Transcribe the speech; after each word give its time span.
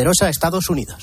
poderosa 0.00 0.30
Estados 0.30 0.70
Unidos. 0.70 0.96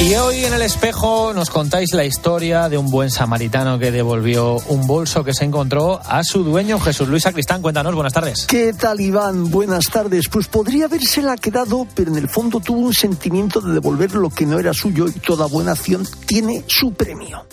Y 0.00 0.14
hoy 0.14 0.44
en 0.44 0.54
el 0.54 0.62
espejo 0.62 1.32
nos 1.34 1.50
contáis 1.50 1.92
la 1.92 2.04
historia 2.04 2.68
de 2.68 2.78
un 2.78 2.88
buen 2.92 3.10
samaritano 3.10 3.80
que 3.80 3.90
devolvió 3.90 4.58
un 4.68 4.86
bolso 4.86 5.24
que 5.24 5.34
se 5.34 5.44
encontró 5.44 6.00
a 6.06 6.22
su 6.22 6.44
dueño, 6.44 6.78
Jesús 6.78 7.08
Luis 7.08 7.26
Acristán. 7.26 7.60
Cuéntanos, 7.60 7.96
buenas 7.96 8.12
tardes. 8.12 8.46
¿Qué 8.46 8.72
tal, 8.72 9.00
Iván? 9.00 9.50
Buenas 9.50 9.86
tardes. 9.86 10.28
Pues 10.28 10.46
podría 10.46 10.84
habérsela 10.84 11.36
quedado, 11.36 11.88
pero 11.96 12.12
en 12.12 12.18
el 12.18 12.28
fondo 12.28 12.60
tuvo 12.60 12.78
un 12.78 12.94
sentimiento 12.94 13.60
de 13.60 13.74
devolver 13.74 14.14
lo 14.14 14.30
que 14.30 14.46
no 14.46 14.60
era 14.60 14.72
suyo 14.72 15.08
y 15.08 15.18
toda 15.18 15.46
buena 15.46 15.72
acción 15.72 16.06
tiene 16.26 16.62
su 16.68 16.92
premio. 16.92 17.44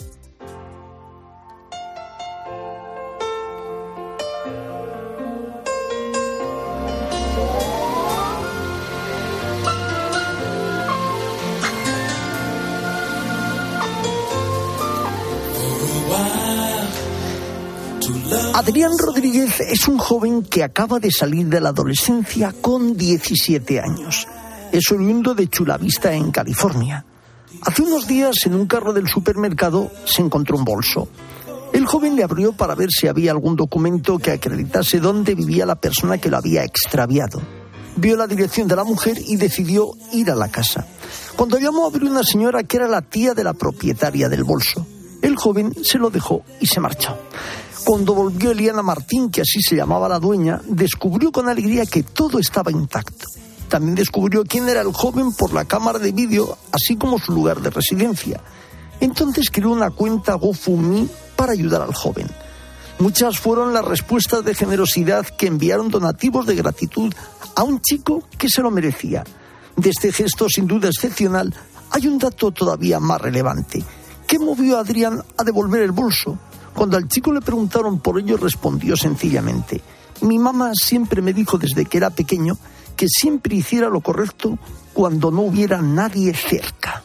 Adrián 18.56 18.92
Rodríguez 18.98 19.60
es 19.60 19.86
un 19.86 19.98
joven 19.98 20.42
que 20.42 20.64
acaba 20.64 20.98
de 20.98 21.10
salir 21.10 21.46
de 21.46 21.60
la 21.60 21.68
adolescencia 21.68 22.54
con 22.58 22.96
17 22.96 23.80
años. 23.80 24.26
Es 24.72 24.90
oriundo 24.90 25.34
de 25.34 25.46
Chula 25.46 25.76
Vista, 25.76 26.14
en 26.14 26.30
California. 26.30 27.04
Hace 27.60 27.82
unos 27.82 28.06
días, 28.06 28.46
en 28.46 28.54
un 28.54 28.66
carro 28.66 28.94
del 28.94 29.08
supermercado, 29.08 29.90
se 30.06 30.22
encontró 30.22 30.56
un 30.56 30.64
bolso. 30.64 31.06
El 31.74 31.84
joven 31.84 32.16
le 32.16 32.24
abrió 32.24 32.54
para 32.54 32.74
ver 32.74 32.88
si 32.90 33.08
había 33.08 33.32
algún 33.32 33.56
documento 33.56 34.16
que 34.18 34.30
acreditase 34.30 35.00
dónde 35.00 35.34
vivía 35.34 35.66
la 35.66 35.76
persona 35.76 36.16
que 36.16 36.30
lo 36.30 36.38
había 36.38 36.64
extraviado. 36.64 37.42
Vio 37.96 38.16
la 38.16 38.26
dirección 38.26 38.68
de 38.68 38.76
la 38.76 38.84
mujer 38.84 39.18
y 39.18 39.36
decidió 39.36 39.90
ir 40.14 40.30
a 40.30 40.34
la 40.34 40.48
casa. 40.48 40.86
Cuando 41.36 41.58
llamó 41.58 41.88
abrió 41.88 42.10
una 42.10 42.22
señora 42.22 42.64
que 42.64 42.78
era 42.78 42.88
la 42.88 43.02
tía 43.02 43.34
de 43.34 43.44
la 43.44 43.52
propietaria 43.52 44.30
del 44.30 44.44
bolso. 44.44 44.86
El 45.20 45.36
joven 45.36 45.74
se 45.84 45.98
lo 45.98 46.08
dejó 46.08 46.42
y 46.58 46.66
se 46.66 46.80
marchó. 46.80 47.18
Cuando 47.86 48.14
volvió 48.14 48.50
Eliana 48.50 48.82
Martín, 48.82 49.30
que 49.30 49.42
así 49.42 49.62
se 49.62 49.76
llamaba 49.76 50.08
la 50.08 50.18
dueña, 50.18 50.60
descubrió 50.66 51.30
con 51.30 51.48
alegría 51.48 51.86
que 51.86 52.02
todo 52.02 52.40
estaba 52.40 52.72
intacto. 52.72 53.26
También 53.68 53.94
descubrió 53.94 54.42
quién 54.42 54.68
era 54.68 54.80
el 54.80 54.92
joven 54.92 55.32
por 55.32 55.54
la 55.54 55.66
cámara 55.66 56.00
de 56.00 56.10
vídeo, 56.10 56.58
así 56.72 56.96
como 56.96 57.20
su 57.20 57.30
lugar 57.30 57.60
de 57.60 57.70
residencia. 57.70 58.40
Entonces 58.98 59.50
creó 59.52 59.70
una 59.70 59.90
cuenta 59.90 60.34
GoFundMe 60.34 61.06
para 61.36 61.52
ayudar 61.52 61.80
al 61.80 61.94
joven. 61.94 62.26
Muchas 62.98 63.38
fueron 63.38 63.72
las 63.72 63.84
respuestas 63.84 64.44
de 64.44 64.56
generosidad 64.56 65.24
que 65.24 65.46
enviaron 65.46 65.88
donativos 65.88 66.44
de 66.44 66.56
gratitud 66.56 67.14
a 67.54 67.62
un 67.62 67.80
chico 67.80 68.24
que 68.36 68.48
se 68.48 68.62
lo 68.62 68.72
merecía. 68.72 69.22
De 69.76 69.90
este 69.90 70.10
gesto 70.10 70.48
sin 70.48 70.66
duda 70.66 70.88
excepcional 70.88 71.54
hay 71.92 72.08
un 72.08 72.18
dato 72.18 72.50
todavía 72.50 72.98
más 72.98 73.20
relevante. 73.20 73.84
¿Qué 74.26 74.40
movió 74.40 74.76
a 74.76 74.80
Adrián 74.80 75.22
a 75.36 75.44
devolver 75.44 75.82
el 75.82 75.92
bolso? 75.92 76.36
Cuando 76.76 76.98
al 76.98 77.08
chico 77.08 77.32
le 77.32 77.40
preguntaron 77.40 78.00
por 78.00 78.20
ello, 78.20 78.36
respondió 78.36 78.96
sencillamente, 78.96 79.80
mi 80.20 80.38
mamá 80.38 80.72
siempre 80.74 81.22
me 81.22 81.32
dijo 81.32 81.56
desde 81.56 81.86
que 81.86 81.96
era 81.96 82.10
pequeño 82.10 82.58
que 82.94 83.08
siempre 83.08 83.56
hiciera 83.56 83.88
lo 83.88 84.02
correcto 84.02 84.58
cuando 84.92 85.30
no 85.30 85.42
hubiera 85.42 85.80
nadie 85.80 86.34
cerca. 86.34 87.02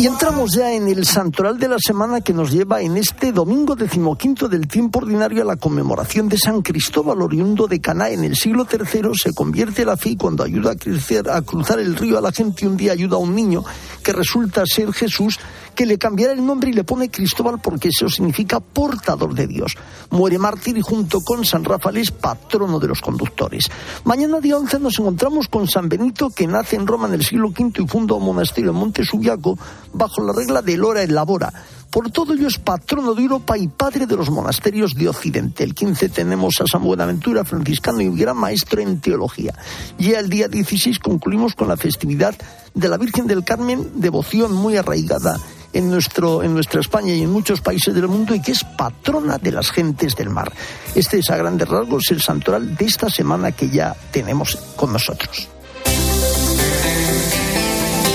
Y 0.00 0.06
entramos 0.06 0.54
ya 0.54 0.72
en 0.72 0.88
el 0.88 1.04
santoral 1.04 1.58
de 1.58 1.68
la 1.68 1.76
semana 1.78 2.22
que 2.22 2.32
nos 2.32 2.50
lleva 2.50 2.80
en 2.80 2.96
este 2.96 3.32
domingo 3.32 3.76
decimoquinto 3.76 4.48
del 4.48 4.66
tiempo 4.66 5.00
ordinario 5.00 5.42
a 5.42 5.44
la 5.44 5.56
conmemoración 5.56 6.26
de 6.26 6.38
San 6.38 6.62
Cristóbal, 6.62 7.20
oriundo 7.20 7.66
de 7.66 7.82
Caná. 7.82 8.08
En 8.08 8.24
el 8.24 8.34
siglo 8.34 8.66
III 8.66 9.10
se 9.12 9.34
convierte 9.34 9.84
la 9.84 9.98
fe 9.98 10.12
y 10.12 10.16
cuando 10.16 10.42
ayuda 10.42 10.70
a, 10.70 10.76
crecer, 10.76 11.28
a 11.28 11.42
cruzar 11.42 11.80
el 11.80 11.96
río 11.96 12.16
a 12.16 12.22
la 12.22 12.32
gente, 12.32 12.66
un 12.66 12.78
día 12.78 12.92
ayuda 12.92 13.16
a 13.16 13.18
un 13.18 13.34
niño 13.34 13.62
que 14.02 14.14
resulta 14.14 14.64
ser 14.64 14.90
Jesús, 14.94 15.38
que 15.74 15.86
le 15.86 15.98
cambiará 15.98 16.32
el 16.32 16.44
nombre 16.44 16.70
y 16.70 16.72
le 16.72 16.84
pone 16.84 17.10
Cristóbal 17.10 17.60
porque 17.60 17.88
eso 17.88 18.08
significa 18.08 18.60
portador 18.60 19.34
de 19.34 19.46
Dios. 19.46 19.76
Muere 20.10 20.38
mártir 20.38 20.76
y 20.76 20.82
junto 20.82 21.20
con 21.20 21.44
San 21.44 21.64
Rafael 21.64 21.98
es 21.98 22.10
patrono 22.10 22.78
de 22.78 22.88
los 22.88 23.00
conductores. 23.00 23.70
Mañana 24.04 24.40
día 24.40 24.56
11 24.56 24.80
nos 24.80 24.98
encontramos 24.98 25.48
con 25.48 25.68
San 25.68 25.88
Benito 25.88 26.30
que 26.30 26.46
nace 26.46 26.76
en 26.76 26.86
Roma 26.86 27.08
en 27.08 27.14
el 27.14 27.24
siglo 27.24 27.48
V 27.48 27.82
y 27.82 27.86
funda 27.86 28.14
un 28.14 28.24
monasterio 28.24 28.70
en 28.70 28.76
Monte 28.76 29.04
Subiaco 29.04 29.58
bajo 29.92 30.22
la 30.22 30.32
regla 30.32 30.62
del 30.62 30.84
hora 30.84 31.02
et 31.02 31.10
labora. 31.10 31.52
Por 31.90 32.08
todo 32.12 32.34
ello 32.34 32.46
es 32.46 32.58
patrono 32.58 33.14
de 33.14 33.22
Europa 33.22 33.58
y 33.58 33.66
padre 33.66 34.06
de 34.06 34.16
los 34.16 34.30
monasterios 34.30 34.94
de 34.94 35.08
Occidente. 35.08 35.64
El 35.64 35.74
15 35.74 36.08
tenemos 36.10 36.60
a 36.60 36.66
San 36.66 36.84
Buenaventura, 36.84 37.44
franciscano 37.44 38.00
y 38.00 38.16
gran 38.16 38.36
maestro 38.36 38.80
en 38.80 39.00
teología. 39.00 39.54
Y 39.98 40.12
el 40.12 40.28
día 40.28 40.46
16 40.46 41.00
concluimos 41.00 41.56
con 41.56 41.66
la 41.66 41.76
festividad 41.76 42.36
de 42.74 42.88
la 42.88 42.96
Virgen 42.96 43.26
del 43.26 43.42
Carmen, 43.42 44.00
devoción 44.00 44.52
muy 44.52 44.76
arraigada 44.76 45.40
en, 45.72 45.90
nuestro, 45.90 46.44
en 46.44 46.54
nuestra 46.54 46.80
España 46.80 47.12
y 47.12 47.22
en 47.22 47.32
muchos 47.32 47.60
países 47.60 47.92
del 47.92 48.06
mundo 48.06 48.36
y 48.36 48.40
que 48.40 48.52
es 48.52 48.62
patrona 48.62 49.38
de 49.38 49.50
las 49.50 49.72
gentes 49.72 50.14
del 50.14 50.30
mar. 50.30 50.52
Este 50.94 51.18
es 51.18 51.28
a 51.30 51.36
grandes 51.36 51.68
rasgos 51.68 52.04
el 52.12 52.22
santoral 52.22 52.76
de 52.76 52.84
esta 52.84 53.10
semana 53.10 53.50
que 53.50 53.68
ya 53.68 53.96
tenemos 54.12 54.54
con 54.76 54.92
nosotros. 54.92 55.48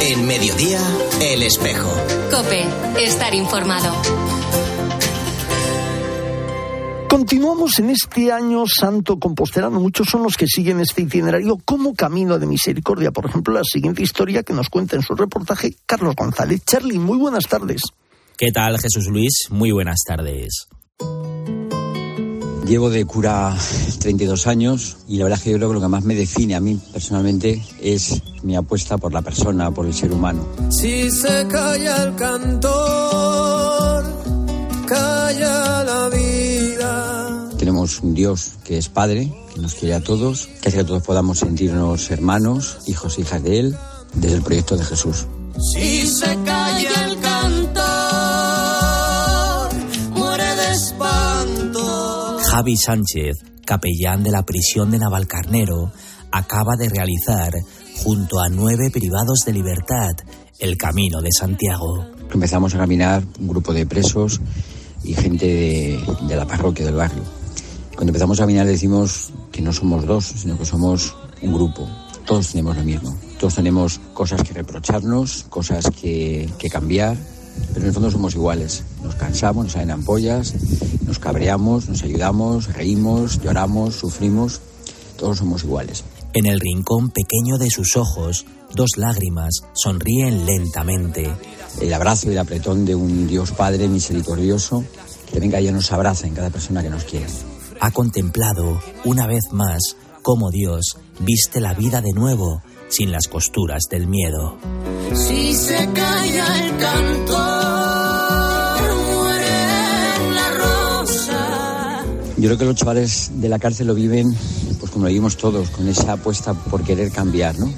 En 0.08 0.28
mediodía, 0.28 0.80
el 1.20 1.42
espejo. 1.42 1.90
Cope, 2.30 2.64
estar 3.04 3.34
informado. 3.34 3.92
Continuamos 7.10 7.80
en 7.80 7.90
este 7.90 8.32
año 8.32 8.66
santo 8.68 9.18
compostelano. 9.18 9.80
Muchos 9.80 10.08
son 10.08 10.22
los 10.22 10.38
que 10.38 10.46
siguen 10.46 10.80
este 10.80 11.02
itinerario 11.02 11.58
como 11.66 11.96
camino 11.96 12.38
de 12.38 12.46
misericordia. 12.46 13.10
Por 13.10 13.26
ejemplo, 13.26 13.52
la 13.52 13.64
siguiente 13.64 14.04
historia 14.04 14.44
que 14.44 14.54
nos 14.54 14.70
cuenta 14.70 14.96
en 14.96 15.02
su 15.02 15.16
reportaje 15.16 15.76
Carlos 15.88 16.16
González. 16.16 16.64
Charlie, 16.64 17.00
muy 17.00 17.18
buenas 17.18 17.46
tardes. 17.46 17.82
¿Qué 18.38 18.52
tal, 18.52 18.78
Jesús 18.78 19.08
Luis? 19.08 19.48
Muy 19.50 19.72
buenas 19.72 20.02
tardes. 20.08 20.68
Llevo 22.66 22.90
de 22.90 23.06
cura 23.06 23.56
32 24.00 24.48
años 24.48 24.98
y 25.08 25.18
la 25.18 25.26
verdad 25.26 25.38
es 25.38 25.44
que 25.44 25.52
yo 25.52 25.58
creo 25.58 25.70
que 25.70 25.76
lo 25.76 25.82
que 25.82 25.88
más 25.88 26.04
me 26.04 26.16
define 26.16 26.56
a 26.56 26.60
mí 26.60 26.80
personalmente 26.92 27.64
es 27.80 28.24
mi 28.42 28.56
apuesta 28.56 28.98
por 28.98 29.14
la 29.14 29.22
persona, 29.22 29.70
por 29.70 29.86
el 29.86 29.94
ser 29.94 30.12
humano. 30.12 30.48
Si 30.70 31.12
se 31.12 31.46
calla 31.48 32.04
el 32.04 32.16
cantor, 32.16 34.04
calla 34.88 35.84
la 35.84 36.10
vida. 36.10 37.50
Tenemos 37.60 38.00
un 38.02 38.16
Dios 38.16 38.54
que 38.64 38.80
es 38.80 38.90
Padre, 38.90 39.32
que 39.54 39.62
nos 39.62 39.76
quiere 39.76 39.94
a 39.94 40.02
todos, 40.04 40.48
que 40.62 40.70
hace 40.70 40.80
que 40.80 40.86
todos 40.86 41.04
podamos 41.04 41.40
sentirnos 41.40 42.10
hermanos, 42.10 42.80
hijos 42.88 43.20
e 43.20 43.22
hijas 43.22 43.44
de 43.44 43.60
Él, 43.60 43.78
desde 44.16 44.38
el 44.38 44.42
proyecto 44.42 44.76
de 44.76 44.86
Jesús. 44.86 45.28
Si 45.72 46.08
se 46.08 46.36
Javi 52.56 52.78
Sánchez, 52.78 53.36
capellán 53.66 54.24
de 54.24 54.32
la 54.32 54.44
prisión 54.44 54.90
de 54.90 54.98
Navalcarnero, 54.98 55.92
acaba 56.32 56.78
de 56.78 56.88
realizar, 56.88 57.52
junto 57.98 58.40
a 58.40 58.48
nueve 58.48 58.90
privados 58.94 59.40
de 59.46 59.52
libertad, 59.52 60.12
el 60.60 60.78
Camino 60.78 61.20
de 61.20 61.34
Santiago. 61.38 62.06
Empezamos 62.34 62.74
a 62.74 62.78
caminar 62.78 63.24
un 63.42 63.50
grupo 63.50 63.74
de 63.74 63.86
presos 63.86 64.40
y 65.04 65.16
gente 65.16 65.46
de, 65.46 66.00
de 66.30 66.36
la 66.38 66.48
parroquia 66.48 66.86
del 66.86 66.96
barrio. 66.96 67.24
Cuando 67.94 68.12
empezamos 68.12 68.40
a 68.40 68.44
caminar 68.44 68.68
decimos 68.68 69.34
que 69.52 69.62
no 69.62 69.74
somos 69.74 70.06
dos, 70.06 70.24
sino 70.24 70.58
que 70.58 70.64
somos 70.64 71.14
un 71.42 71.52
grupo. 71.52 71.90
Todos 72.26 72.52
tenemos 72.52 72.78
lo 72.78 72.86
mismo. 72.86 73.20
Todos 73.38 73.56
tenemos 73.56 74.00
cosas 74.14 74.42
que 74.44 74.54
reprocharnos, 74.54 75.44
cosas 75.50 75.92
que, 75.92 76.50
que 76.58 76.70
cambiar, 76.70 77.18
pero 77.70 77.82
en 77.82 77.88
el 77.88 77.94
fondo 77.94 78.12
somos 78.12 78.36
iguales. 78.36 78.84
Nos 79.04 79.16
cansamos, 79.16 79.66
nos 79.66 79.74
salen 79.74 79.92
ampollas, 79.92 80.54
nos 81.06 81.20
cabreamos, 81.20 81.90
nos 81.90 82.04
ayudamos, 82.04 82.74
reímos, 82.74 83.42
lloramos, 83.42 83.96
sufrimos. 83.96 84.62
Todos 85.18 85.38
somos 85.38 85.64
iguales. 85.64 86.04
En 86.34 86.46
el 86.46 86.60
rincón 86.60 87.12
pequeño 87.12 87.58
de 87.58 87.70
sus 87.70 87.96
ojos, 87.96 88.46
dos 88.74 88.92
lágrimas 88.98 89.62
sonríen 89.74 90.46
lentamente. 90.46 91.34
El 91.82 91.94
abrazo 91.94 92.28
y 92.28 92.34
el 92.34 92.40
apretón 92.40 92.86
de 92.86 92.96
un 92.96 93.28
Dios 93.28 93.52
Padre 93.52 93.88
misericordioso 93.88 94.84
que 95.32 95.40
venga 95.40 95.62
y 95.62 95.72
nos 95.72 95.92
abraza 95.92 96.28
en 96.28 96.34
cada 96.34 96.50
persona 96.50 96.84
que 96.84 96.90
nos 96.90 97.04
quiere. 97.04 97.28
Ha 97.82 97.92
contemplado, 97.92 98.80
una 99.04 99.28
vez 99.28 99.44
más, 99.52 99.96
cómo 100.22 100.50
Dios 100.50 100.98
viste 101.20 101.60
la 101.60 101.74
vida 101.74 102.02
de 102.02 102.14
nuevo, 102.14 102.62
sin 102.90 103.12
las 103.12 103.28
costuras 103.28 103.84
del 103.90 104.08
miedo. 104.08 104.58
Si 105.14 105.54
se 105.54 105.90
calla 105.94 106.66
el 106.66 106.78
cantor, 106.78 107.36
muere 109.14 110.34
la 110.34 110.50
rosa. 110.58 112.04
Yo 112.38 112.50
creo 112.50 112.58
que 112.58 112.66
los 112.66 112.76
chavales 112.76 113.32
de 113.36 113.50
la 113.50 113.60
cárcel 113.60 113.88
lo 113.88 113.96
viven, 113.96 114.36
pues 114.80 114.92
como 114.92 115.06
lo 115.06 115.10
vivimos 115.10 115.38
todos, 115.38 115.70
con 115.70 115.88
esa 115.88 116.14
apuesta 116.14 116.54
por 116.54 116.84
querer 116.84 117.12
cambiar, 117.12 117.58
¿no? 117.58 117.72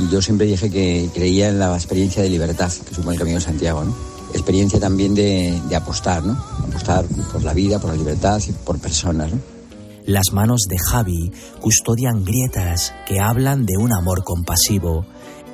Y 0.00 0.08
yo 0.10 0.20
siempre 0.20 0.46
dije 0.46 0.70
que 0.70 1.08
creía 1.14 1.48
en 1.48 1.58
la 1.58 1.74
experiencia 1.74 2.22
de 2.22 2.30
libertad 2.30 2.72
que 2.72 2.94
supone 2.94 3.14
el 3.14 3.18
Camino 3.18 3.38
de 3.38 3.44
Santiago, 3.44 3.84
¿no? 3.84 3.94
Experiencia 4.32 4.80
también 4.80 5.14
de, 5.14 5.60
de 5.68 5.76
apostar, 5.76 6.24
¿no? 6.24 6.32
Apostar 6.32 7.04
por 7.32 7.44
la 7.44 7.54
vida, 7.54 7.78
por 7.78 7.90
la 7.90 7.96
libertad 7.96 8.42
y 8.48 8.52
por 8.52 8.78
personas, 8.78 9.32
¿no? 9.32 9.53
Las 10.06 10.32
manos 10.34 10.66
de 10.68 10.76
Javi 10.78 11.32
custodian 11.62 12.26
grietas 12.26 12.92
que 13.08 13.20
hablan 13.20 13.64
de 13.64 13.78
un 13.78 13.90
amor 13.90 14.22
compasivo, 14.22 15.06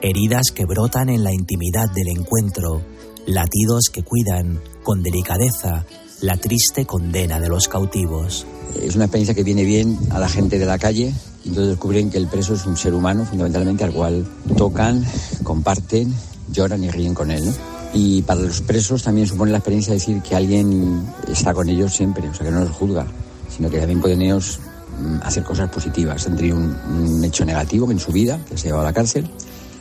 heridas 0.03 0.51
que 0.53 0.65
brotan 0.65 1.09
en 1.09 1.23
la 1.23 1.33
intimidad 1.33 1.89
del 1.95 2.09
encuentro, 2.09 2.83
latidos 3.27 3.91
que 3.93 4.03
cuidan, 4.03 4.61
con 4.83 5.05
delicadeza, 5.05 5.87
la 6.21 6.37
triste 6.37 6.85
condena 6.85 7.39
de 7.39 7.49
los 7.49 7.69
cautivos. 7.69 8.45
Es 8.83 8.97
una 8.97 9.05
experiencia 9.05 9.37
que 9.37 9.45
viene 9.45 9.63
bien 9.63 9.97
a 10.11 10.19
la 10.19 10.29
gente 10.29 10.59
de 10.59 10.67
la 10.67 10.79
calle 10.79 11.15
y 11.45 11.49
entonces 11.51 11.69
descubren 11.69 12.11
que 12.11 12.19
el 12.19 12.27
preso 12.27 12.55
es 12.55 12.67
un 12.67 12.77
ser 12.77 12.95
humano 12.95 13.25
fundamentalmente 13.25 13.85
al 13.85 13.93
cual 13.93 14.27
tocan, 14.57 15.05
comparten, 15.45 16.13
lloran 16.51 16.83
y 16.83 16.91
ríen 16.91 17.15
con 17.15 17.31
él. 17.31 17.55
Y 17.95 18.23
para 18.23 18.41
los 18.41 18.63
presos 18.63 19.05
también 19.05 19.29
supone 19.29 19.53
la 19.53 19.59
experiencia 19.59 19.93
de 19.93 20.01
decir 20.01 20.21
que 20.23 20.35
alguien 20.35 21.07
está 21.29 21.55
con 21.55 21.69
ellos 21.69 21.95
siempre, 21.95 22.29
o 22.29 22.35
sea, 22.35 22.45
que 22.45 22.53
no 22.53 22.61
los 22.61 22.71
juzga, 22.71 23.07
sino 23.55 23.71
que 23.71 23.79
también 23.79 24.01
pueden 24.01 24.23
ellos 24.23 24.61
mm, 24.99 25.19
hacer 25.23 25.43
cosas 25.43 25.71
positivas. 25.71 26.27
Han 26.27 26.37
tenido 26.37 26.57
un, 26.57 26.77
un 26.89 27.25
hecho 27.25 27.45
negativo 27.45 27.91
en 27.91 27.99
su 27.99 28.13
vida, 28.13 28.41
que 28.49 28.57
se 28.57 28.69
ha 28.69 28.71
llevado 28.71 28.87
a 28.87 28.91
la 28.91 28.95
cárcel, 28.95 29.29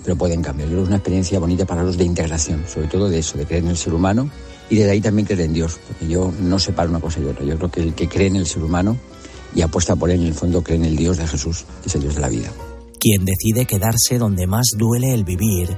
pero 0.03 0.17
pueden 0.17 0.41
cambiar. 0.41 0.69
Yo 0.69 0.81
es 0.81 0.87
una 0.87 0.97
experiencia 0.97 1.39
bonita 1.39 1.65
para 1.65 1.83
los 1.83 1.97
de 1.97 2.03
integración, 2.03 2.65
sobre 2.67 2.87
todo 2.87 3.09
de 3.09 3.19
eso, 3.19 3.37
de 3.37 3.45
creer 3.45 3.63
en 3.63 3.69
el 3.69 3.77
ser 3.77 3.93
humano 3.93 4.29
y 4.69 4.77
de 4.77 4.89
ahí 4.89 5.01
también 5.01 5.25
creer 5.25 5.41
en 5.41 5.53
Dios, 5.53 5.79
porque 5.87 6.07
yo 6.07 6.31
no 6.41 6.59
separo 6.59 6.89
una 6.89 6.99
cosa 6.99 7.19
y 7.19 7.25
otra. 7.25 7.43
Yo 7.43 7.57
creo 7.57 7.71
que 7.71 7.81
el 7.81 7.93
que 7.93 8.07
cree 8.07 8.27
en 8.27 8.35
el 8.35 8.45
ser 8.45 8.63
humano 8.63 8.97
y 9.55 9.61
apuesta 9.61 9.95
por 9.95 10.09
él, 10.09 10.21
en 10.21 10.27
el 10.27 10.33
fondo 10.33 10.61
cree 10.61 10.77
en 10.77 10.85
el 10.85 10.95
Dios 10.95 11.17
de 11.17 11.27
Jesús, 11.27 11.65
que 11.81 11.89
es 11.89 11.95
el 11.95 12.01
Dios 12.01 12.15
de 12.15 12.21
la 12.21 12.29
vida. 12.29 12.51
Quien 12.99 13.23
decide 13.23 13.65
quedarse 13.65 14.17
donde 14.17 14.45
más 14.45 14.67
duele 14.77 15.13
el 15.13 15.23
vivir, 15.23 15.69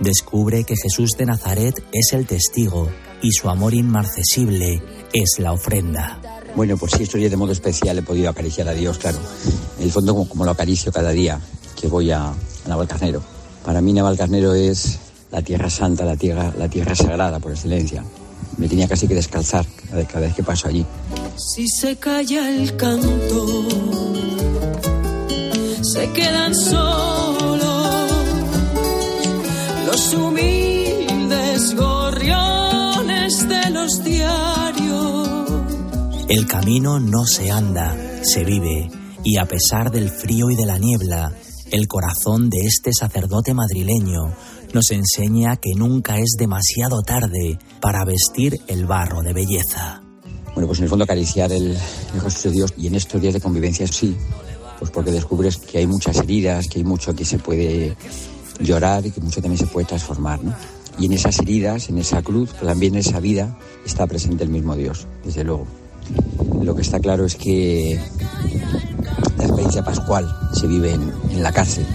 descubre 0.00 0.64
que 0.64 0.76
Jesús 0.76 1.10
de 1.18 1.26
Nazaret 1.26 1.82
es 1.92 2.12
el 2.14 2.26
testigo 2.26 2.88
y 3.22 3.32
su 3.32 3.50
amor 3.50 3.74
inmarcesible 3.74 4.82
es 5.12 5.38
la 5.38 5.52
ofrenda. 5.52 6.39
Bueno, 6.56 6.76
pues 6.76 6.92
sí, 6.92 7.04
días 7.18 7.30
de 7.30 7.36
modo 7.36 7.52
especial 7.52 7.98
he 7.98 8.02
podido 8.02 8.30
acariciar 8.30 8.68
a 8.68 8.72
Dios, 8.72 8.98
claro. 8.98 9.18
En 9.78 9.84
el 9.84 9.92
fondo, 9.92 10.14
como, 10.14 10.44
lo 10.44 10.50
acaricio 10.50 10.92
cada 10.92 11.10
día 11.10 11.40
que 11.80 11.88
voy 11.88 12.10
a, 12.10 12.28
a 12.28 12.34
Navalcarnero. 12.68 13.22
Para 13.64 13.80
mí 13.80 13.92
Navalcarnero 13.92 14.54
es 14.54 14.98
la 15.30 15.42
tierra 15.42 15.70
santa, 15.70 16.04
la 16.04 16.16
tierra, 16.16 16.52
la 16.58 16.68
tierra 16.68 16.94
sagrada 16.94 17.38
por 17.38 17.52
excelencia. 17.52 18.04
Me 18.56 18.68
tenía 18.68 18.88
casi 18.88 19.06
que 19.08 19.14
descalzar 19.14 19.64
cada 19.90 20.20
vez, 20.20 20.34
que 20.34 20.42
paso 20.42 20.68
allí. 20.68 20.84
Si 21.36 21.66
se 21.68 21.96
calla 21.96 22.50
el 22.50 22.76
canto, 22.76 23.68
se 25.82 26.10
quedan 26.12 26.54
solos 26.54 28.10
los 29.86 30.14
humildes 30.14 31.74
gorriones 31.74 33.48
de 33.48 33.70
los 33.70 34.04
diarios. 34.04 34.59
El 36.30 36.46
camino 36.46 37.00
no 37.00 37.26
se 37.26 37.50
anda, 37.50 37.92
se 38.22 38.44
vive, 38.44 38.88
y 39.24 39.38
a 39.38 39.46
pesar 39.46 39.90
del 39.90 40.08
frío 40.08 40.48
y 40.48 40.54
de 40.54 40.64
la 40.64 40.78
niebla, 40.78 41.32
el 41.72 41.88
corazón 41.88 42.48
de 42.48 42.60
este 42.60 42.92
sacerdote 42.92 43.52
madrileño 43.52 44.32
nos 44.72 44.92
enseña 44.92 45.56
que 45.56 45.72
nunca 45.74 46.18
es 46.18 46.36
demasiado 46.38 47.02
tarde 47.02 47.58
para 47.80 48.04
vestir 48.04 48.56
el 48.68 48.86
barro 48.86 49.22
de 49.22 49.32
belleza. 49.32 50.02
Bueno, 50.54 50.68
pues 50.68 50.78
en 50.78 50.84
el 50.84 50.90
fondo 50.90 51.02
acariciar 51.02 51.50
el, 51.50 51.76
rostro 52.22 52.52
de 52.52 52.58
Dios 52.58 52.74
y 52.76 52.86
en 52.86 52.94
estos 52.94 53.20
días 53.20 53.34
de 53.34 53.40
convivencia 53.40 53.88
sí, 53.88 54.16
pues 54.78 54.92
porque 54.92 55.10
descubres 55.10 55.56
que 55.56 55.78
hay 55.78 55.88
muchas 55.88 56.16
heridas, 56.18 56.68
que 56.68 56.78
hay 56.78 56.84
mucho 56.84 57.12
que 57.12 57.24
se 57.24 57.40
puede 57.40 57.96
llorar 58.60 59.04
y 59.04 59.10
que 59.10 59.20
mucho 59.20 59.42
también 59.42 59.58
se 59.58 59.66
puede 59.66 59.88
transformar, 59.88 60.44
¿no? 60.44 60.54
Y 60.96 61.06
en 61.06 61.12
esas 61.12 61.40
heridas, 61.40 61.88
en 61.88 61.98
esa 61.98 62.22
cruz, 62.22 62.50
pero 62.52 62.68
también 62.68 62.94
en 62.94 63.00
esa 63.00 63.18
vida, 63.18 63.58
está 63.84 64.06
presente 64.06 64.44
el 64.44 64.50
mismo 64.50 64.76
Dios, 64.76 65.08
desde 65.24 65.42
luego. 65.42 65.79
Lo 66.62 66.74
que 66.74 66.82
está 66.82 67.00
claro 67.00 67.24
es 67.24 67.36
que 67.36 67.98
la 69.36 69.44
experiencia 69.44 69.82
pascual 69.82 70.28
se 70.52 70.66
vive 70.66 70.92
en, 70.92 71.42
la 71.42 71.52
cárcel 71.52 71.86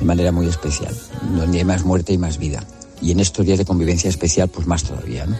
de 0.00 0.04
manera 0.04 0.32
muy 0.32 0.46
especial, 0.46 0.94
donde 1.36 1.58
hay 1.58 1.64
más 1.64 1.84
muerte 1.84 2.12
y 2.12 2.18
más 2.18 2.38
vida. 2.38 2.64
Y 3.00 3.12
en 3.12 3.20
estos 3.20 3.46
días 3.46 3.58
de 3.58 3.64
convivencia 3.64 4.10
especial, 4.10 4.48
pues 4.48 4.66
más 4.66 4.82
todavía, 4.82 5.26
¿no? 5.26 5.36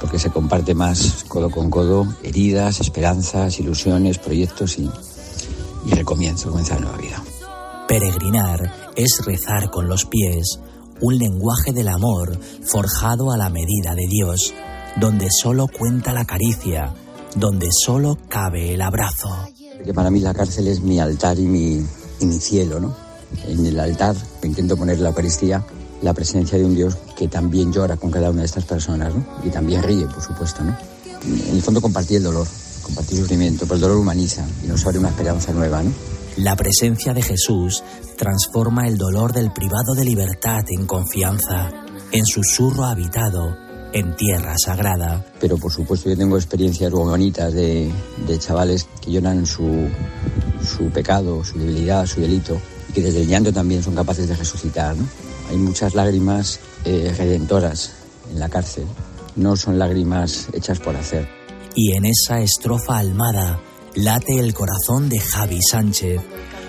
Porque 0.00 0.18
se 0.18 0.30
comparte 0.30 0.74
más 0.74 1.24
codo 1.28 1.50
con 1.50 1.70
codo 1.70 2.06
heridas, 2.22 2.80
esperanzas, 2.80 3.58
ilusiones, 3.60 4.18
proyectos 4.18 4.78
y, 4.78 4.88
y 5.86 5.90
recomienzo, 5.90 6.48
comienza 6.48 6.74
la 6.74 6.80
nueva 6.80 6.98
vida. 6.98 7.22
Peregrinar 7.88 8.92
es 8.96 9.20
rezar 9.24 9.70
con 9.70 9.88
los 9.88 10.06
pies, 10.06 10.60
un 11.00 11.18
lenguaje 11.18 11.72
del 11.72 11.88
amor 11.88 12.38
forjado 12.62 13.32
a 13.32 13.36
la 13.36 13.50
medida 13.50 13.94
de 13.94 14.06
Dios, 14.08 14.54
donde 14.96 15.28
solo 15.30 15.66
cuenta 15.68 16.12
la 16.12 16.24
caricia, 16.24 16.94
donde 17.38 17.68
solo 17.70 18.18
cabe 18.28 18.74
el 18.74 18.82
abrazo. 18.82 19.28
Que 19.84 19.94
para 19.94 20.10
mí 20.10 20.20
la 20.20 20.34
cárcel 20.34 20.66
es 20.66 20.80
mi 20.80 20.98
altar 20.98 21.38
y 21.38 21.46
mi, 21.46 21.84
y 22.20 22.26
mi 22.26 22.40
cielo, 22.40 22.80
¿no? 22.80 22.94
En 23.46 23.64
el 23.64 23.78
altar 23.78 24.16
intento 24.42 24.76
poner 24.76 24.98
la 24.98 25.10
Eucaristía 25.10 25.64
la 26.02 26.14
presencia 26.14 26.58
de 26.58 26.64
un 26.64 26.74
Dios 26.74 26.96
que 27.16 27.28
también 27.28 27.72
llora 27.72 27.96
con 27.96 28.10
cada 28.10 28.30
una 28.30 28.40
de 28.40 28.46
estas 28.46 28.64
personas, 28.64 29.14
¿no? 29.14 29.24
Y 29.44 29.50
también 29.50 29.82
ríe, 29.82 30.06
por 30.06 30.22
supuesto, 30.22 30.62
¿no? 30.62 30.76
En 31.24 31.56
el 31.56 31.62
fondo 31.62 31.80
compartir 31.80 32.18
el 32.18 32.24
dolor, 32.24 32.46
compartir 32.82 33.18
el 33.18 33.24
sufrimiento, 33.24 33.64
pero 33.64 33.74
el 33.74 33.80
dolor 33.80 33.96
humaniza 33.98 34.46
y 34.64 34.68
nos 34.68 34.84
abre 34.86 34.98
una 34.98 35.08
esperanza 35.08 35.52
nueva, 35.52 35.82
¿no? 35.82 35.92
La 36.36 36.54
presencia 36.54 37.12
de 37.14 37.22
Jesús 37.22 37.82
transforma 38.16 38.86
el 38.86 38.96
dolor 38.96 39.32
del 39.32 39.52
privado 39.52 39.94
de 39.96 40.04
libertad 40.04 40.62
en 40.68 40.86
confianza, 40.86 41.70
en 42.12 42.24
susurro 42.24 42.84
habitado, 42.84 43.56
en 43.92 44.14
tierra 44.16 44.54
sagrada. 44.62 45.24
Pero 45.40 45.56
por 45.56 45.72
supuesto 45.72 46.08
yo 46.08 46.16
tengo 46.16 46.36
experiencias 46.36 46.92
muy 46.92 47.04
bonitas 47.04 47.52
de, 47.52 47.90
de 48.26 48.38
chavales 48.38 48.88
que 49.00 49.10
lloran 49.12 49.46
su, 49.46 49.88
su 50.64 50.90
pecado, 50.90 51.44
su 51.44 51.58
debilidad, 51.58 52.06
su 52.06 52.20
delito, 52.20 52.60
y 52.88 52.92
que 52.92 53.02
desde 53.02 53.22
el 53.22 53.28
llanto 53.28 53.52
también 53.52 53.82
son 53.82 53.94
capaces 53.94 54.28
de 54.28 54.36
resucitar, 54.36 54.96
¿no? 54.96 55.06
Hay 55.50 55.56
muchas 55.56 55.94
lágrimas 55.94 56.60
eh, 56.84 57.14
redentoras 57.16 57.92
en 58.30 58.38
la 58.38 58.48
cárcel, 58.48 58.84
no 59.36 59.56
son 59.56 59.78
lágrimas 59.78 60.48
hechas 60.52 60.78
por 60.78 60.94
hacer. 60.96 61.26
Y 61.74 61.96
en 61.96 62.04
esa 62.04 62.40
estrofa 62.40 62.98
almada 62.98 63.60
late 63.94 64.38
el 64.38 64.52
corazón 64.52 65.08
de 65.08 65.20
Javi 65.20 65.60
Sánchez, 65.62 66.20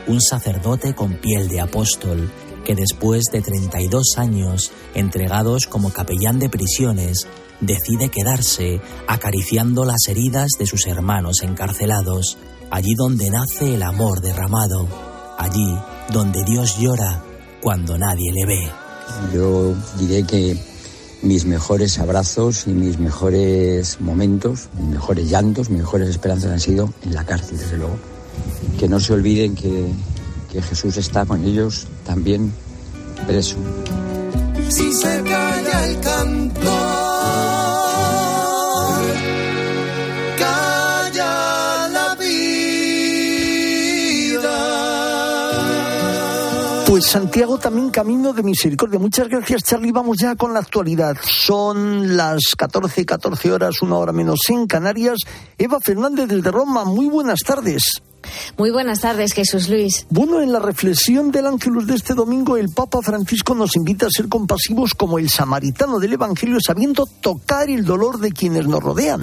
un 0.08 0.22
sacerdote 0.22 0.96
con 0.96 1.16
piel 1.16 1.50
de 1.50 1.60
apóstol 1.60 2.32
que 2.70 2.76
después 2.76 3.24
de 3.34 3.42
32 3.42 4.14
años 4.18 4.72
entregados 4.94 5.66
como 5.66 5.92
capellán 5.92 6.38
de 6.38 6.50
prisiones, 6.50 7.26
decide 7.62 8.10
quedarse 8.10 8.80
acariciando 9.08 9.86
las 9.86 10.08
heridas 10.08 10.50
de 10.60 10.68
sus 10.68 10.86
hermanos 10.86 11.42
encarcelados, 11.42 12.38
allí 12.70 12.94
donde 12.96 13.32
nace 13.32 13.74
el 13.74 13.82
amor 13.82 14.22
derramado, 14.22 14.88
allí 15.40 15.80
donde 16.14 16.44
Dios 16.44 16.78
llora 16.78 17.24
cuando 17.60 17.98
nadie 17.98 18.32
le 18.34 18.46
ve. 18.46 18.72
Yo 19.34 19.74
diré 19.98 20.22
que 20.28 20.56
mis 21.24 21.46
mejores 21.46 21.98
abrazos 21.98 22.68
y 22.68 22.70
mis 22.70 23.00
mejores 23.00 24.00
momentos, 24.00 24.70
mis 24.78 24.90
mejores 24.90 25.28
llantos, 25.28 25.72
mis 25.72 25.80
mejores 25.80 26.08
esperanzas 26.08 26.52
han 26.52 26.60
sido 26.60 26.94
en 27.02 27.16
la 27.16 27.26
cárcel, 27.26 27.58
desde 27.58 27.78
luego. 27.78 27.98
Que 28.78 28.88
no 28.88 29.00
se 29.00 29.14
olviden 29.14 29.56
que, 29.56 29.92
que 30.52 30.62
Jesús 30.62 30.98
está 30.98 31.26
con 31.26 31.44
ellos 31.44 31.88
también 32.06 32.52
preso. 33.28 33.58
Si 34.70 34.94
se 34.94 35.24
calla 35.24 35.86
el 35.88 36.00
canto, 36.00 36.72
calla 40.38 41.88
la 41.90 42.16
vida. 42.16 42.40
Pues 46.88 47.06
Santiago 47.06 47.58
también 47.58 47.90
camino 47.90 48.34
de 48.34 48.44
misericordia. 48.44 49.00
Muchas 49.00 49.28
gracias, 49.28 49.64
Charlie. 49.64 49.92
Vamos 49.92 50.18
ya 50.18 50.36
con 50.36 50.54
la 50.54 50.60
actualidad. 50.60 51.18
Son 51.22 52.16
las 52.16 52.42
14, 52.58 53.06
14 53.06 53.52
horas, 53.52 53.82
una 53.82 53.98
hora 53.98 54.12
menos 54.12 54.40
en 54.50 54.68
Canarias. 54.68 55.20
Eva 55.58 55.80
Fernández 55.80 56.28
desde 56.28 56.52
Roma, 56.52 56.86
muy 56.86 57.08
buenas 57.08 57.40
tardes. 57.40 58.02
Muy 58.58 58.72
buenas 58.72 59.02
tardes, 59.02 59.34
Jesús 59.34 59.70
Luis. 59.70 60.06
Bueno, 60.10 60.42
en 60.42 60.52
la 60.52 60.60
reflexión 60.60 61.32
del 61.32 61.48
Ángelus 61.48 61.88
de 61.88 61.96
este 61.96 62.14
domingo, 62.14 62.58
el 62.58 62.70
Papa 62.70 63.00
Francisco 63.02 63.56
nos 63.56 63.76
invita 63.76 64.08
a 64.08 64.10
ser 64.10 64.28
compasivos 64.28 64.94
como 64.94 65.20
el 65.20 65.30
samaritano 65.30 66.00
del 66.00 66.14
Evangelio, 66.14 66.58
sabiendo 66.66 67.06
tocar 67.06 67.70
el 67.70 67.86
dolor 67.86 68.20
de 68.20 68.32
quienes 68.32 68.68
nos 68.68 68.84
rodean. 68.84 69.22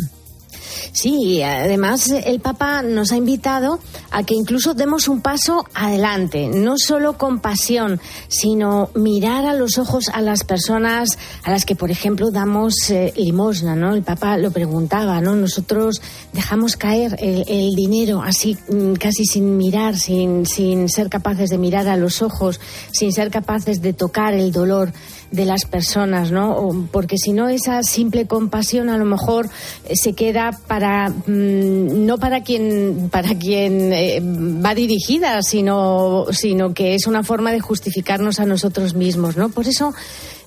Sí, 0.97 1.43
además 1.43 2.09
el 2.09 2.41
Papa 2.41 2.81
nos 2.81 3.12
ha 3.12 3.19
invitado 3.19 3.81
a 4.11 4.23
que 4.23 4.35
incluso 4.35 4.73
demos 4.73 5.09
un 5.09 5.21
paso 5.21 5.67
adelante, 5.75 6.49
no 6.49 6.79
solo 6.79 7.19
con 7.19 7.41
pasión, 7.41 8.00
sino 8.29 8.88
mirar 8.95 9.45
a 9.45 9.53
los 9.53 9.76
ojos 9.76 10.09
a 10.09 10.23
las 10.23 10.45
personas 10.45 11.19
a 11.43 11.50
las 11.50 11.67
que, 11.67 11.76
por 11.76 11.91
ejemplo, 11.91 12.31
damos 12.31 12.88
eh, 12.88 13.12
limosna, 13.15 13.76
¿no? 13.76 13.95
El 13.95 14.05
Papa 14.05 14.38
lo 14.38 14.53
preguntaba, 14.53 15.21
¿no? 15.21 15.37
Nosotros 15.37 16.00
dejamos 16.33 16.79
caer 16.79 17.15
el, 17.19 17.75
dinero 17.75 18.23
así, 18.23 18.57
mm, 18.67 18.95
casi 18.95 19.26
sin 19.26 19.59
mirar, 19.59 19.99
sin, 19.99 20.47
sin 20.47 20.88
ser 20.88 21.11
capaces 21.11 21.50
de 21.50 21.59
mirar 21.59 21.88
a 21.88 21.99
los 21.99 22.23
ojos, 22.23 22.59
sin 22.91 23.12
ser 23.12 23.31
capaces 23.31 23.83
de 23.83 23.93
tocar 23.93 24.33
el 24.33 24.50
dolor 24.50 24.95
de 25.30 25.45
las 25.45 25.64
personas, 25.64 26.30
¿no? 26.30 26.88
Porque 26.92 27.16
si 27.18 27.33
no, 27.33 27.49
esa 27.49 27.83
simple 27.83 28.26
compasión 28.26 28.88
a 28.88 28.99
lo 28.99 29.04
mejor 29.04 29.49
eh, 29.88 29.97
se 29.97 30.12
queda 30.12 30.59
para 30.66 31.09
mm, 31.09 32.06
no 32.06 32.18
para 32.18 32.42
quien 32.42 33.09
para 33.11 33.37
quien 33.37 33.92
eh, 33.92 34.21
va 34.23 34.75
dirigida, 34.75 35.42
sino 35.42 36.26
sino 36.30 36.75
que 36.75 36.95
es 36.95 37.06
una 37.06 37.23
forma 37.23 37.52
de 37.52 37.61
justificarnos 37.61 38.40
a 38.40 38.47
nosotros 38.47 38.95
mismos, 38.95 39.37
¿no? 39.37 39.49
Por 39.50 39.66
eso 39.66 39.95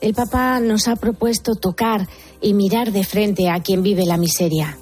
el 0.01 0.13
Papa 0.13 0.59
nos 0.59 0.87
ha 0.87 0.95
propuesto 0.95 1.55
tocar 1.55 2.07
y 2.41 2.53
mirar 2.53 2.91
de 2.91 3.03
frente 3.03 3.49
a 3.49 3.61
quien 3.61 3.83
vive 3.83 4.05
la 4.05 4.17
miseria. 4.17 4.77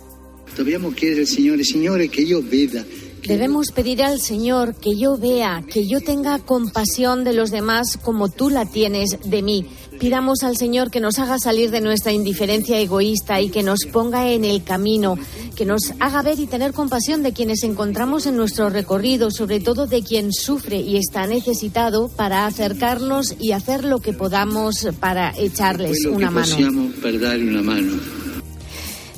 Dobbiamo 0.56 0.92
chiedere 0.92 1.22
al 1.22 1.27
Signore, 1.27 1.63
Signore, 1.63 2.10
che 2.10 2.22
io 2.22 2.42
veda 2.42 2.84
Debemos 3.27 3.72
pedir 3.72 4.04
al 4.04 4.22
Señor 4.22 4.75
que 4.75 4.96
yo 4.96 5.18
vea, 5.18 5.62
que 5.70 5.86
yo 5.86 6.00
tenga 6.00 6.39
compasión 6.39 7.25
de 7.25 7.34
los 7.34 7.51
demás 7.51 7.98
como 8.01 8.30
tú 8.30 8.50
la 8.50 8.66
tienes 8.66 9.18
de 9.25 9.42
mí. 9.42 9.66
Pidamos 10.00 10.44
al 10.44 10.58
Señor 10.58 10.92
que 10.92 11.00
nos 11.00 11.20
haga 11.20 11.39
salir 11.39 11.72
de 11.72 11.82
nuestra 11.82 12.12
indiferencia 12.12 12.80
egoísta 12.80 13.42
y 13.42 13.50
que 13.50 13.63
nos 13.63 13.80
ponga 13.92 14.32
en 14.32 14.46
el 14.46 14.63
camino, 14.63 15.18
que 15.56 15.66
nos 15.66 15.94
haga 16.00 16.22
ver 16.22 16.39
y 16.39 16.46
tener 16.46 16.74
compasión 16.74 17.24
de 17.24 17.34
quienes 17.34 17.63
encontramos 17.63 18.25
en 18.25 18.38
nuestro 18.38 18.70
recorrido, 18.70 19.32
sobre 19.32 19.60
todo 19.60 19.88
de 19.88 20.04
quien 20.04 20.32
sufre 20.32 20.77
y 20.77 20.98
está 20.98 21.25
necesitado 21.27 22.10
para 22.10 22.46
acercarnos 22.46 23.36
y 23.39 23.54
hacer 23.54 23.84
lo 23.84 24.00
que 24.00 24.13
podamos 24.13 24.88
para 25.00 25.34
echarles 25.38 26.06
una 26.06 26.32
mano 26.32 26.48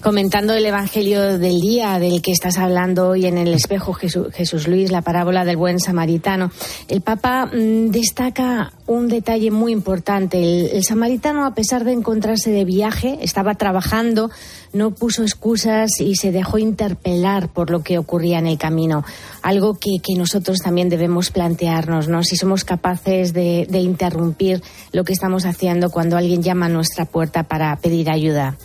comentando 0.02 0.54
el 0.54 0.66
Evangelio 0.66 1.38
del 1.38 1.60
día 1.62 2.00
del 2.00 2.22
que 2.22 2.32
estás 2.32 2.58
hablando 2.58 3.10
hoy 3.10 3.26
en 3.26 3.38
el 3.38 3.54
espejo 3.54 3.94
Jesús, 3.94 4.68
Luis, 4.68 4.92
la 4.92 5.02
parábola 5.02 5.46
del 5.46 5.58
buen 5.58 5.80
samaritano. 5.80 6.52
El 6.88 7.02
Papa 7.02 7.48
mm, 7.48 7.90
destaca 7.90 8.72
un 8.88 9.08
detalle 9.08 9.52
muy 9.52 9.72
importante. 9.72 10.76
El, 10.76 10.84
samaritano, 10.84 11.46
a 11.46 11.54
pesar 11.54 11.84
de 11.84 11.94
encontrarse 11.94 12.52
de 12.52 12.66
viaje, 12.66 13.20
estaba 13.22 13.56
trabajando, 13.56 14.32
no 14.74 14.92
puso 14.92 15.24
excusas 15.24 16.00
y 16.00 16.16
se 16.16 16.32
dejó 16.32 16.58
interpelar 16.58 17.50
por 17.50 17.70
lo 17.70 17.82
que 17.82 17.98
ocurría 17.98 18.40
en 18.40 18.48
el 18.48 18.58
camino. 18.58 19.04
Algo 19.42 19.78
que, 19.80 20.00
nosotros 20.16 20.60
también 20.60 20.90
debemos 20.90 21.32
plantearnos, 21.32 22.08
¿no? 22.08 22.24
Si 22.24 22.36
somos 22.36 22.64
capaces 22.64 23.34
de 23.34 23.68
interrumpir 23.72 24.62
lo 24.92 25.04
que 25.04 25.14
estamos 25.14 25.46
haciendo 25.46 25.90
cuando 25.90 26.18
alguien 26.18 26.44
llama 26.44 26.66
a 26.66 26.70
nuestra 26.70 27.06
puerta 27.06 27.44
para 27.44 27.76
pedir 27.78 28.10
ayuda. 28.10 28.58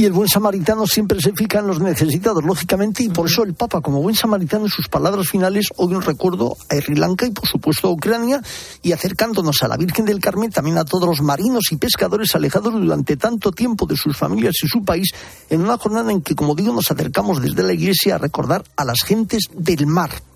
Y 0.00 0.06
el 0.06 0.14
buen 0.14 0.30
samaritano 0.30 0.86
siempre 0.86 1.20
se 1.20 1.34
fija 1.34 1.58
en 1.58 1.66
los 1.66 1.78
necesitados, 1.78 2.42
lógicamente, 2.42 3.02
y 3.02 3.10
por 3.10 3.26
eso 3.26 3.42
el 3.42 3.52
Papa, 3.52 3.82
como 3.82 4.00
buen 4.00 4.16
samaritano, 4.16 4.64
en 4.64 4.70
sus 4.70 4.88
palabras 4.88 5.28
finales, 5.28 5.66
hoy 5.76 5.94
un 5.94 6.00
recuerdo 6.00 6.56
a 6.70 6.74
Sri 6.76 6.94
Lanka 6.94 7.26
y, 7.26 7.32
por 7.32 7.46
supuesto, 7.46 7.88
a 7.88 7.90
Ucrania, 7.90 8.40
y 8.80 8.92
acercándonos 8.92 9.62
a 9.62 9.68
la 9.68 9.76
Virgen 9.76 10.06
del 10.06 10.18
Carmen, 10.18 10.50
también 10.50 10.78
a 10.78 10.86
todos 10.86 11.06
los 11.06 11.20
marinos 11.20 11.64
y 11.70 11.76
pescadores 11.76 12.34
alejados 12.34 12.72
durante 12.72 13.18
tanto 13.18 13.52
tiempo 13.52 13.84
de 13.84 13.98
sus 13.98 14.16
familias 14.16 14.54
y 14.62 14.68
su 14.68 14.82
país, 14.86 15.10
en 15.50 15.60
una 15.60 15.76
jornada 15.76 16.10
en 16.10 16.22
que, 16.22 16.34
como 16.34 16.54
digo, 16.54 16.72
nos 16.72 16.90
acercamos 16.90 17.42
desde 17.42 17.62
la 17.62 17.74
Iglesia 17.74 18.14
a 18.14 18.18
recordar 18.18 18.64
a 18.76 18.86
las 18.86 19.02
gentes 19.02 19.50
del 19.52 19.86
mar. 19.86 20.29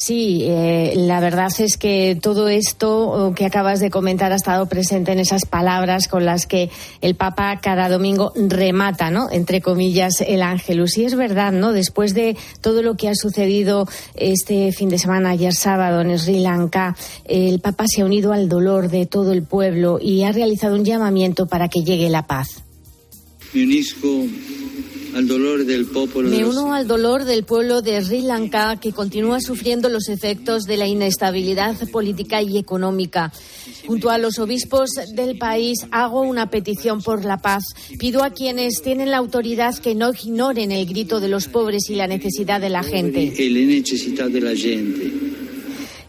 Sí, 0.00 0.42
eh, 0.44 0.92
la 0.94 1.18
verdad 1.18 1.50
es 1.58 1.76
que 1.76 2.16
todo 2.22 2.48
esto 2.48 3.32
que 3.34 3.44
acabas 3.44 3.80
de 3.80 3.90
comentar 3.90 4.30
ha 4.30 4.36
estado 4.36 4.66
presente 4.66 5.10
en 5.10 5.18
esas 5.18 5.44
palabras 5.44 6.06
con 6.06 6.24
las 6.24 6.46
que 6.46 6.70
el 7.00 7.16
Papa 7.16 7.58
cada 7.60 7.88
domingo 7.88 8.32
remata, 8.36 9.10
¿no? 9.10 9.28
Entre 9.28 9.60
comillas, 9.60 10.20
el 10.20 10.42
ángelus. 10.42 10.96
Y 10.98 11.04
es 11.04 11.16
verdad, 11.16 11.50
¿no? 11.50 11.72
Después 11.72 12.14
de 12.14 12.36
todo 12.60 12.82
lo 12.82 12.96
que 12.96 13.08
ha 13.08 13.14
sucedido 13.16 13.88
este 14.14 14.70
fin 14.70 14.88
de 14.88 14.98
semana, 14.98 15.30
ayer 15.30 15.52
sábado, 15.52 16.00
en 16.00 16.16
Sri 16.16 16.38
Lanka, 16.38 16.96
el 17.24 17.58
Papa 17.58 17.86
se 17.88 18.02
ha 18.02 18.04
unido 18.04 18.32
al 18.32 18.48
dolor 18.48 18.90
de 18.90 19.04
todo 19.04 19.32
el 19.32 19.42
pueblo 19.42 19.98
y 20.00 20.22
ha 20.22 20.30
realizado 20.30 20.76
un 20.76 20.84
llamamiento 20.84 21.46
para 21.46 21.68
que 21.68 21.82
llegue 21.82 22.08
la 22.08 22.24
paz. 22.24 22.62
Me 23.52 23.64
dolor 25.26 25.64
del 25.64 25.86
Me 26.24 26.44
uno 26.44 26.74
al 26.74 26.86
dolor 26.86 27.24
del 27.24 27.44
pueblo 27.44 27.82
de 27.82 28.00
Sri 28.02 28.22
Lanka 28.22 28.78
que 28.80 28.92
continúa 28.92 29.40
sufriendo 29.40 29.88
los 29.88 30.08
efectos 30.08 30.64
de 30.64 30.76
la 30.76 30.86
inestabilidad 30.86 31.76
política 31.90 32.42
y 32.42 32.58
económica. 32.58 33.32
Junto 33.86 34.10
a 34.10 34.18
los 34.18 34.38
obispos 34.38 34.90
del 35.14 35.38
país 35.38 35.78
hago 35.90 36.20
una 36.20 36.50
petición 36.50 37.02
por 37.02 37.24
la 37.24 37.38
paz. 37.38 37.64
Pido 37.98 38.22
a 38.22 38.30
quienes 38.30 38.82
tienen 38.82 39.10
la 39.10 39.16
autoridad 39.16 39.76
que 39.78 39.94
no 39.94 40.12
ignoren 40.12 40.72
el 40.72 40.86
grito 40.86 41.20
de 41.20 41.28
los 41.28 41.48
pobres 41.48 41.88
y 41.88 41.94
la 41.94 42.06
necesidad 42.06 42.60
de 42.60 42.70
la 42.70 42.82
gente. 42.82 43.22
Y 43.22 43.48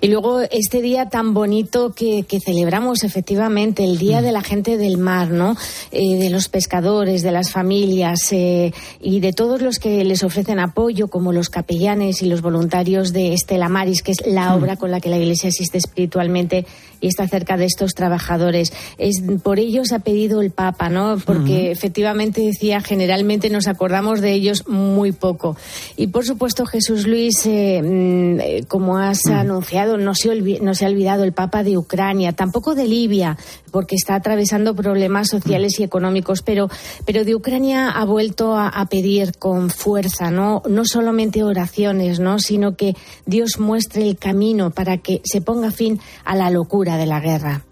luego 0.07 0.41
este 0.41 0.81
día 0.81 1.09
tan 1.09 1.33
bonito 1.33 1.93
que, 1.93 2.25
celebramos 2.43 3.03
efectivamente, 3.03 3.83
el 3.83 3.97
Día 3.97 4.21
mm. 4.21 4.23
de 4.23 4.31
la 4.31 4.41
Gente 4.41 4.77
del 4.77 4.97
Mar, 4.97 5.29
¿no? 5.29 5.57
Eh, 5.91 6.17
de 6.17 6.29
los 6.29 6.47
pescadores, 6.47 7.21
de 7.21 7.31
las 7.31 7.51
familias 7.51 8.31
eh, 8.31 8.73
y 9.01 9.19
de 9.19 9.33
todos 9.33 9.61
los 9.61 9.79
que 9.79 10.03
les 10.05 10.23
ofrecen 10.23 10.59
apoyo, 10.59 11.09
como 11.09 11.33
los 11.33 11.49
capellanes 11.49 12.21
y 12.21 12.27
los 12.27 12.41
voluntarios 12.41 13.11
de 13.11 13.33
Estela 13.33 13.67
Maris, 13.67 14.01
que 14.01 14.11
es 14.11 14.25
la 14.25 14.49
mm. 14.49 14.57
obra 14.57 14.75
con 14.77 14.91
la 14.91 15.01
que 15.01 15.09
la 15.09 15.17
Iglesia 15.17 15.49
asiste 15.49 15.77
espiritualmente 15.77 16.65
y 17.01 17.07
está 17.07 17.27
cerca 17.27 17.57
de 17.57 17.65
estos 17.65 17.93
trabajadores. 17.93 18.73
Es, 18.97 19.21
por 19.43 19.59
ellos 19.59 19.91
ha 19.91 19.99
pedido 19.99 20.41
el 20.41 20.51
Papa, 20.51 20.89
¿no? 20.89 21.17
Porque 21.25 21.71
efectivamente 21.71 22.41
decía, 22.41 22.81
generalmente 22.81 23.49
nos 23.49 23.67
acordamos 23.67 24.21
de 24.21 24.31
ellos 24.31 24.67
muy 24.67 25.11
poco. 25.11 25.57
Y 25.97 26.07
por 26.07 26.25
supuesto, 26.25 26.65
Jesús 26.65 27.07
Luis, 27.07 27.45
eh, 27.45 27.81
mm, 27.81 28.65
como 28.67 28.97
has 28.97 29.25
anunciado, 29.27 29.88
no 29.97 30.15
se, 30.15 30.59
no 30.61 30.75
se 30.75 30.85
ha 30.85 30.89
olvidado 30.89 31.23
el 31.23 31.33
Papa 31.33 31.63
de 31.63 31.77
Ucrania, 31.77 32.33
tampoco 32.33 32.75
de 32.75 32.87
Libia, 32.87 33.37
porque 33.71 33.95
está 33.95 34.15
atravesando 34.15 34.75
problemas 34.75 35.29
sociales 35.29 35.79
y 35.79 35.83
económicos, 35.83 36.41
pero, 36.41 36.69
pero 37.05 37.23
de 37.23 37.35
Ucrania 37.35 37.89
ha 37.89 38.05
vuelto 38.05 38.57
a, 38.57 38.85
pedir 38.89 39.37
con 39.37 39.69
fuerza, 39.69 40.31
¿no? 40.31 40.63
no 40.67 40.83
solamente 40.85 41.43
oraciones, 41.43 42.19
¿no? 42.19 42.39
sino 42.39 42.75
que 42.75 42.95
Dios 43.25 43.59
muestre 43.59 44.03
el 44.03 44.17
camino 44.17 44.71
para 44.71 44.97
que 44.97 45.21
se 45.23 45.41
ponga 45.41 45.71
fin 45.71 45.99
a 46.23 46.35
la 46.35 46.49
locura 46.49 46.97
de 46.97 47.05
la 47.05 47.19
guerra. 47.19 47.63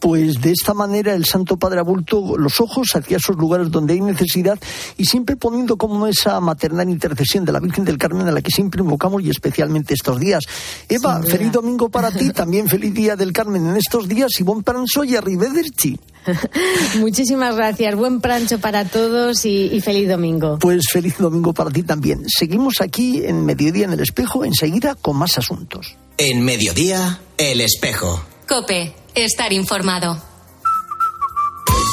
Pues 0.00 0.40
de 0.40 0.52
esta 0.52 0.74
manera 0.74 1.14
el 1.14 1.24
Santo 1.24 1.56
Padre 1.56 1.80
ha 1.80 1.82
vuelto 1.82 2.36
los 2.36 2.60
ojos 2.60 2.88
hacia 2.94 3.16
esos 3.16 3.36
lugares 3.36 3.70
donde 3.70 3.94
hay 3.94 4.00
necesidad 4.00 4.58
y 4.96 5.04
siempre 5.04 5.36
poniendo 5.36 5.76
como 5.76 6.06
esa 6.06 6.40
maternal 6.40 6.88
intercesión 6.88 7.44
de 7.44 7.52
la 7.52 7.60
Virgen 7.60 7.84
del 7.84 7.98
Carmen 7.98 8.28
a 8.28 8.32
la 8.32 8.42
que 8.42 8.50
siempre 8.50 8.80
invocamos 8.80 9.22
y 9.22 9.30
especialmente 9.30 9.94
estos 9.94 10.20
días. 10.20 10.44
Eva, 10.88 11.22
feliz 11.22 11.50
domingo 11.52 11.88
para 11.88 12.10
ti, 12.10 12.30
también 12.34 12.68
feliz 12.68 12.94
día 12.94 13.16
del 13.16 13.32
Carmen 13.32 13.66
en 13.66 13.76
estos 13.76 14.08
días 14.08 14.30
y 14.38 14.42
buen 14.42 14.62
pranzo 14.62 15.04
y 15.04 15.16
arrivederci. 15.16 15.98
Muchísimas 16.98 17.56
gracias, 17.56 17.94
buen 17.96 18.20
prancho 18.20 18.58
para 18.58 18.84
todos 18.84 19.44
y, 19.44 19.70
y 19.72 19.80
feliz 19.80 20.08
domingo. 20.08 20.58
Pues 20.60 20.82
feliz 20.92 21.18
domingo 21.18 21.52
para 21.52 21.70
ti 21.70 21.82
también. 21.82 22.24
Seguimos 22.28 22.80
aquí 22.80 23.24
en 23.24 23.44
Mediodía 23.44 23.86
en 23.86 23.92
el 23.92 24.00
Espejo, 24.00 24.44
enseguida 24.44 24.94
con 24.94 25.16
más 25.16 25.38
asuntos. 25.38 25.96
En 26.18 26.44
Mediodía, 26.44 27.20
el 27.36 27.60
Espejo. 27.60 28.22
Cope 28.48 28.94
estar 29.24 29.52
informado. 29.52 30.27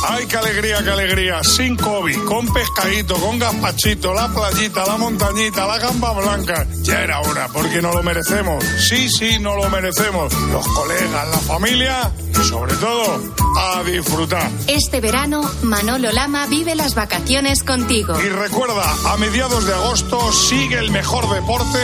Ay, 0.03 0.25
qué 0.27 0.37
alegría, 0.37 0.83
qué 0.83 0.89
alegría. 0.91 1.43
Sin 1.43 1.75
COVID, 1.75 2.19
con 2.25 2.51
pescadito, 2.53 3.15
con 3.15 3.39
gazpachito, 3.39 4.13
la 4.13 4.27
playita, 4.27 4.85
la 4.85 4.97
montañita, 4.97 5.65
la 5.65 5.77
gamba 5.77 6.13
blanca. 6.13 6.67
Ya 6.81 7.01
era 7.01 7.21
hora, 7.21 7.47
porque 7.51 7.81
no 7.81 7.93
lo 7.93 8.03
merecemos. 8.03 8.63
Sí, 8.87 9.09
sí, 9.09 9.39
no 9.39 9.55
lo 9.55 9.69
merecemos. 9.69 10.33
Los 10.51 10.67
colegas, 10.67 11.27
la 11.29 11.39
familia 11.39 12.11
y 12.31 12.43
sobre 12.43 12.73
todo 12.75 13.21
a 13.57 13.83
disfrutar. 13.83 14.49
Este 14.67 14.99
verano, 14.99 15.49
Manolo 15.63 16.11
Lama 16.11 16.45
vive 16.47 16.75
las 16.75 16.93
vacaciones 16.93 17.63
contigo. 17.63 18.19
Y 18.19 18.29
recuerda, 18.29 18.83
a 19.11 19.17
mediados 19.17 19.65
de 19.65 19.73
agosto 19.73 20.31
sigue 20.31 20.77
el 20.77 20.91
mejor 20.91 21.29
deporte 21.33 21.79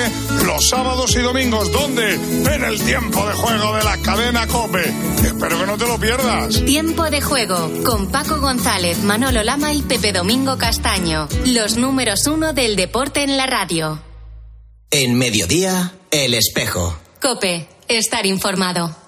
los 0.45 0.67
sábados 0.67 1.15
y 1.15 1.19
domingos. 1.19 1.71
¿Dónde? 1.71 2.13
En 2.13 2.63
el 2.63 2.81
tiempo 2.81 3.25
de 3.25 3.33
juego 3.33 3.75
de 3.75 3.83
la 3.83 3.97
cadena 3.97 4.47
Cope. 4.47 4.93
Espero 5.23 5.59
que 5.59 5.65
no 5.65 5.77
te 5.77 5.87
lo 5.87 5.99
pierdas. 5.99 6.63
Tiempo 6.65 7.09
de 7.09 7.21
juego 7.21 7.71
con 7.83 8.10
Paco 8.11 8.41
González, 8.41 8.99
Manolo 9.03 9.41
Lama 9.43 9.73
y 9.73 9.81
Pepe 9.81 10.11
Domingo 10.11 10.57
Castaño. 10.57 11.27
Los 11.45 11.77
números 11.77 12.27
uno 12.27 12.53
del 12.53 12.75
deporte 12.75 13.23
en 13.23 13.37
la 13.37 13.47
radio. 13.47 14.01
En 14.91 15.15
mediodía, 15.17 15.93
el 16.11 16.33
espejo. 16.33 16.97
Cope, 17.21 17.69
estar 17.87 18.25
informado. 18.25 19.00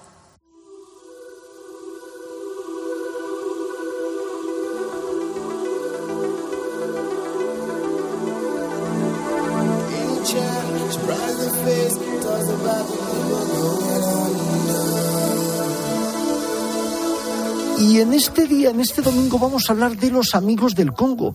En 18.04 18.12
este 18.12 18.46
día, 18.46 18.70
en 18.70 18.80
este 18.80 19.00
domingo, 19.00 19.38
vamos 19.38 19.64
a 19.68 19.72
hablar 19.72 19.96
de 19.96 20.10
los 20.10 20.34
amigos 20.34 20.74
del 20.74 20.92
Congo 20.92 21.34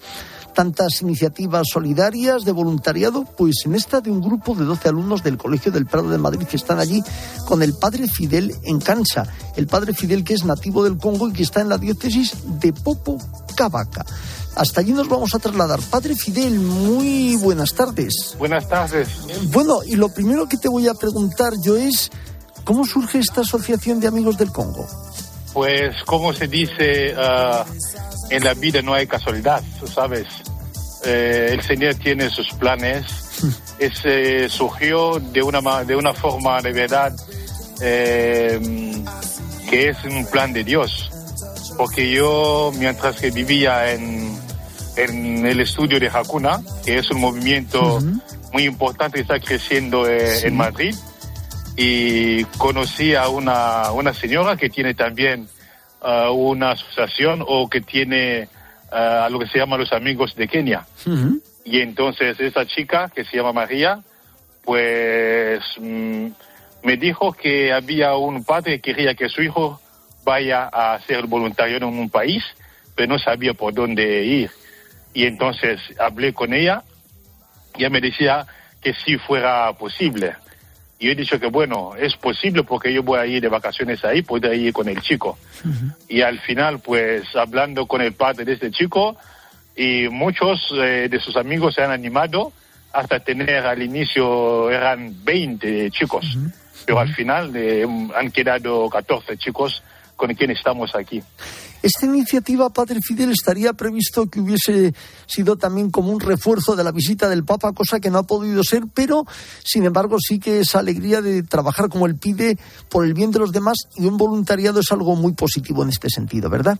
tantas 0.53 1.01
iniciativas 1.01 1.67
solidarias 1.71 2.43
de 2.43 2.51
voluntariado, 2.51 3.23
pues 3.23 3.61
en 3.65 3.75
esta 3.75 4.01
de 4.01 4.11
un 4.11 4.19
grupo 4.19 4.55
de 4.55 4.65
12 4.65 4.89
alumnos 4.89 5.23
del 5.23 5.37
Colegio 5.37 5.71
del 5.71 5.85
Prado 5.85 6.09
de 6.09 6.17
Madrid 6.17 6.45
que 6.45 6.57
están 6.57 6.79
allí 6.79 7.01
con 7.47 7.63
el 7.63 7.73
padre 7.75 8.07
Fidel 8.07 8.53
en 8.63 8.79
Cancha, 8.79 9.23
el 9.55 9.67
padre 9.67 9.93
Fidel 9.93 10.23
que 10.23 10.33
es 10.33 10.43
nativo 10.43 10.83
del 10.83 10.97
Congo 10.97 11.29
y 11.29 11.33
que 11.33 11.43
está 11.43 11.61
en 11.61 11.69
la 11.69 11.77
diócesis 11.77 12.33
de 12.59 12.73
Popo 12.73 13.17
Cavaca. 13.55 14.05
Hasta 14.55 14.81
allí 14.81 14.91
nos 14.91 15.07
vamos 15.07 15.33
a 15.33 15.39
trasladar. 15.39 15.79
Padre 15.81 16.15
Fidel, 16.15 16.59
muy 16.59 17.37
buenas 17.37 17.73
tardes. 17.73 18.35
Buenas 18.37 18.67
tardes. 18.67 19.07
Bueno, 19.53 19.79
y 19.85 19.95
lo 19.95 20.09
primero 20.09 20.49
que 20.49 20.57
te 20.57 20.67
voy 20.67 20.87
a 20.87 20.93
preguntar 20.93 21.53
yo 21.63 21.77
es, 21.77 22.11
¿cómo 22.65 22.85
surge 22.85 23.19
esta 23.19 23.41
asociación 23.41 23.99
de 24.01 24.07
amigos 24.07 24.37
del 24.37 24.51
Congo? 24.51 24.85
Pues, 25.59 25.93
como 26.05 26.31
se 26.31 26.47
dice, 26.47 27.13
ah, 27.17 27.65
en 28.29 28.45
la 28.45 28.53
vida 28.53 28.81
no 28.81 28.93
hay 28.93 29.05
casualidad, 29.05 29.61
¿sabes? 29.93 30.25
Eh, 31.03 31.49
el 31.51 31.61
Señor 31.61 31.95
tiene 31.95 32.29
sus 32.29 32.53
planes. 32.53 33.03
Ese 33.77 34.47
surgió 34.47 35.19
de 35.19 35.43
una, 35.43 35.83
de 35.83 35.97
una 35.97 36.13
forma 36.13 36.61
de 36.61 36.71
verdad 36.71 37.13
eh, 37.81 38.57
que 39.69 39.89
es 39.89 39.97
un 40.05 40.25
plan 40.27 40.53
de 40.53 40.63
Dios. 40.63 41.11
Porque 41.77 42.09
yo, 42.09 42.71
mientras 42.77 43.17
que 43.17 43.29
vivía 43.29 43.91
en, 43.91 44.39
en 44.95 45.45
el 45.45 45.59
estudio 45.59 45.99
de 45.99 46.07
Hakuna, 46.07 46.61
que 46.85 46.99
es 46.99 47.11
un 47.11 47.19
movimiento 47.19 47.99
muy 48.53 48.63
importante 48.63 49.15
que 49.15 49.21
está 49.23 49.41
creciendo 49.41 50.07
eh, 50.07 50.39
en 50.41 50.55
Madrid, 50.55 50.95
y 51.81 52.43
conocí 52.57 53.15
a 53.15 53.29
una, 53.29 53.91
una 53.93 54.13
señora 54.13 54.57
que 54.57 54.69
tiene 54.69 54.93
también 54.95 55.47
uh, 56.01 56.29
una 56.29 56.71
asociación 56.71 57.41
o 57.47 57.69
que 57.69 57.79
tiene 57.79 58.49
uh, 58.91 58.95
a 58.95 59.29
lo 59.29 59.39
que 59.39 59.47
se 59.47 59.59
llama 59.59 59.77
los 59.77 59.93
amigos 59.93 60.35
de 60.35 60.49
Kenia. 60.49 60.85
Y 61.63 61.79
entonces 61.79 62.37
esa 62.37 62.65
chica 62.65 63.09
que 63.15 63.23
se 63.23 63.37
llama 63.37 63.53
María, 63.53 64.01
pues 64.65 65.61
mm, 65.79 66.27
me 66.83 66.97
dijo 66.97 67.31
que 67.31 67.71
había 67.71 68.13
un 68.17 68.43
padre 68.43 68.81
que 68.81 68.93
quería 68.93 69.15
que 69.15 69.29
su 69.29 69.41
hijo 69.41 69.79
vaya 70.25 70.65
a 70.65 70.99
ser 71.07 71.27
voluntario 71.27 71.77
en 71.77 71.85
un 71.85 72.09
país, 72.09 72.43
pero 72.93 73.13
no 73.13 73.19
sabía 73.19 73.53
por 73.53 73.73
dónde 73.73 74.25
ir. 74.25 74.51
Y 75.13 75.23
entonces 75.23 75.79
hablé 75.97 76.33
con 76.33 76.53
ella, 76.53 76.83
y 77.77 77.83
ella 77.83 77.89
me 77.89 78.01
decía 78.01 78.45
que 78.81 78.93
si 78.93 79.17
fuera 79.17 79.71
posible. 79.71 80.35
Y 80.99 81.05
yo 81.05 81.11
he 81.13 81.15
dicho 81.15 81.39
que 81.39 81.47
bueno, 81.47 81.95
es 81.97 82.15
posible 82.17 82.63
porque 82.63 82.93
yo 82.93 83.01
voy 83.03 83.19
a 83.19 83.25
ir 83.25 83.41
de 83.41 83.47
vacaciones 83.47 84.03
ahí, 84.03 84.21
puedo 84.21 84.53
ir 84.53 84.73
con 84.73 84.89
el 84.89 85.01
chico. 85.01 85.37
Y 86.09 86.21
al 86.21 86.39
final, 86.39 86.79
pues 86.79 87.23
hablando 87.35 87.87
con 87.87 88.01
el 88.01 88.13
padre 88.13 88.43
de 88.43 88.53
este 88.53 88.71
chico, 88.71 89.17
y 89.75 90.09
muchos 90.09 90.73
eh, 90.75 91.07
de 91.09 91.19
sus 91.21 91.37
amigos 91.37 91.75
se 91.75 91.83
han 91.83 91.91
animado 91.91 92.51
hasta 92.91 93.19
tener 93.19 93.65
al 93.65 93.81
inicio 93.81 94.69
eran 94.69 95.23
20 95.23 95.89
chicos, 95.91 96.37
pero 96.85 96.99
al 96.99 97.13
final 97.13 97.55
eh, 97.55 97.87
han 98.15 98.31
quedado 98.31 98.89
14 98.89 99.37
chicos 99.37 99.81
con 100.19 100.35
quienes 100.35 100.57
estamos 100.57 100.93
aquí. 100.95 101.23
Esta 101.81 102.05
iniciativa, 102.05 102.69
Padre 102.69 102.99
Fidel, 103.01 103.31
estaría 103.31 103.71
previsto 103.71 104.29
que 104.29 104.41
hubiese 104.41 104.93
sido 105.27 105.55
también 105.55 105.89
como 105.89 106.11
un 106.11 106.19
refuerzo 106.19 106.75
de 106.75 106.83
la 106.83 106.91
visita 106.91 107.29
del 107.29 107.45
Papa, 107.45 107.71
cosa 107.71 108.01
que 108.01 108.09
no 108.09 108.17
ha 108.17 108.23
podido 108.23 108.61
ser, 108.63 108.83
pero 108.93 109.23
sin 109.63 109.85
embargo 109.85 110.17
sí 110.19 110.37
que 110.37 110.59
esa 110.59 110.79
alegría 110.79 111.21
de 111.21 111.41
trabajar 111.41 111.87
como 111.87 112.05
él 112.05 112.17
pide 112.19 112.57
por 112.89 113.05
el 113.05 113.13
bien 113.13 113.31
de 113.31 113.39
los 113.39 113.53
demás 113.53 113.77
y 113.95 114.07
un 114.07 114.17
voluntariado 114.17 114.81
es 114.81 114.91
algo 114.91 115.15
muy 115.15 115.33
positivo 115.33 115.83
en 115.83 115.89
este 115.89 116.09
sentido, 116.09 116.49
¿verdad? 116.49 116.77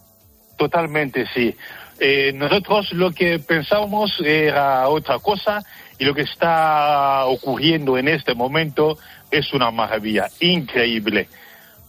Totalmente, 0.58 1.26
sí. 1.34 1.56
Eh, 2.02 2.34
nosotros 2.34 2.92
lo 2.92 3.12
que 3.12 3.40
pensábamos 3.40 4.12
era 4.20 4.90
otra 4.90 5.20
cosa 5.20 5.64
y 5.98 6.04
lo 6.04 6.14
que 6.14 6.24
está 6.24 7.26
ocurriendo 7.26 7.98
en 7.98 8.10
este 8.10 8.34
momento 8.34 8.98
es 9.32 9.54
una 9.54 9.72
maravilla 9.72 10.28
increíble 10.42 11.30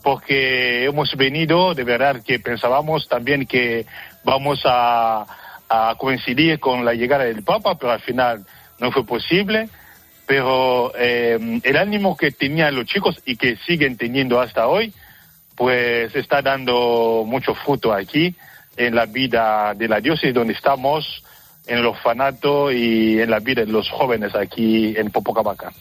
porque 0.02 0.84
hemos 0.84 1.14
venido, 1.16 1.74
de 1.74 1.84
verdad 1.84 2.22
que 2.24 2.38
pensábamos 2.38 3.08
también 3.08 3.46
que 3.46 3.86
vamos 4.24 4.60
a, 4.64 5.26
coincidir 5.98 6.58
con 6.58 6.84
la 6.84 6.94
llegada 6.94 7.24
del 7.24 7.44
Papa, 7.44 7.78
pero 7.78 7.92
al 7.92 8.00
final 8.00 8.44
no 8.80 8.90
fue 8.90 9.06
posible. 9.06 9.68
Pero 10.26 10.92
eh, 10.96 11.60
el 11.62 11.76
ánimo 11.76 12.16
que 12.16 12.32
tenían 12.32 12.74
los 12.74 12.86
chicos 12.86 13.20
y 13.24 13.36
que 13.36 13.56
siguen 13.56 13.96
teniendo 13.96 14.40
hasta 14.40 14.66
hoy, 14.66 14.92
pues 15.54 16.14
está 16.16 16.42
dando 16.42 17.22
mucho 17.24 17.54
fruto 17.54 17.92
aquí 17.92 18.34
en 18.76 18.94
la 18.96 19.06
vida 19.06 19.74
de 19.74 19.86
la 19.86 20.00
diócesis 20.00 20.34
donde 20.34 20.54
estamos, 20.54 21.22
en 21.66 21.78
el 21.78 21.86
orfanato 21.86 22.72
y 22.72 23.20
en 23.20 23.30
la 23.30 23.38
vida 23.38 23.64
de 23.64 23.70
los 23.70 23.88
jóvenes 23.90 24.34
aquí 24.34 24.94
en 24.96 25.10
Popocabaca. 25.10 25.72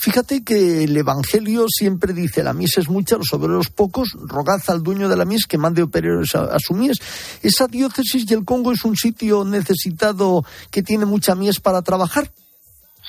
Fíjate 0.00 0.44
que 0.44 0.84
el 0.84 0.96
Evangelio 0.96 1.66
siempre 1.68 2.12
dice, 2.12 2.44
la 2.44 2.52
mies 2.52 2.78
es 2.78 2.88
mucha, 2.88 3.16
los 3.16 3.32
obreros 3.32 3.68
pocos, 3.68 4.16
rogad 4.28 4.60
al 4.68 4.84
dueño 4.84 5.08
de 5.08 5.16
la 5.16 5.24
mies 5.24 5.44
que 5.44 5.58
mande 5.58 5.82
operarios 5.82 6.36
a, 6.36 6.56
su 6.60 6.74
mies. 6.74 6.98
Esa 7.42 7.66
diócesis 7.66 8.30
y 8.30 8.34
el 8.34 8.44
Congo 8.44 8.70
es 8.70 8.84
un 8.84 8.94
sitio 8.94 9.44
necesitado 9.44 10.44
que 10.70 10.84
tiene 10.84 11.04
mucha 11.04 11.34
mies 11.34 11.58
para 11.58 11.82
trabajar. 11.82 12.30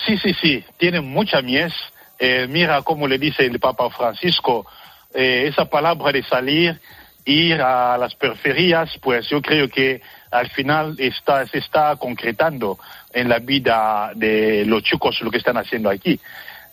Sí, 0.08 0.17
sí, 0.17 0.34
sí, 0.41 0.63
tiene 0.80 0.99
mucha 0.99 1.43
mies. 1.43 1.73
Eh, 2.17 2.47
mira 2.49 2.82
cómo 2.82 3.08
le 3.08 3.19
dice 3.19 3.45
el 3.45 3.60
Papa 3.60 3.91
Francisco, 3.91 4.65
eh, 5.13 5.45
esa 5.47 5.65
palabra 5.65 6.12
de 6.12 6.23
salir, 6.23 6.82
ir 7.23 7.62
a 7.62 7.99
las 7.99 8.15
periferias, 8.15 8.89
pues 8.99 9.30
yo 9.30 9.43
creo 9.43 9.69
que 9.69 10.02
al 10.32 10.49
final 10.49 10.95
está, 10.97 11.45
se 11.45 11.60
está 11.60 11.95
concretando 11.97 12.80
en 13.13 13.30
la 13.30 13.38
vida 13.38 14.12
de 14.15 14.65
los 14.65 14.82
chicos 14.82 15.21
lo 15.21 15.30
que 15.30 15.38
están 15.38 15.58
haciendo 15.58 15.91
aquí. 15.91 16.19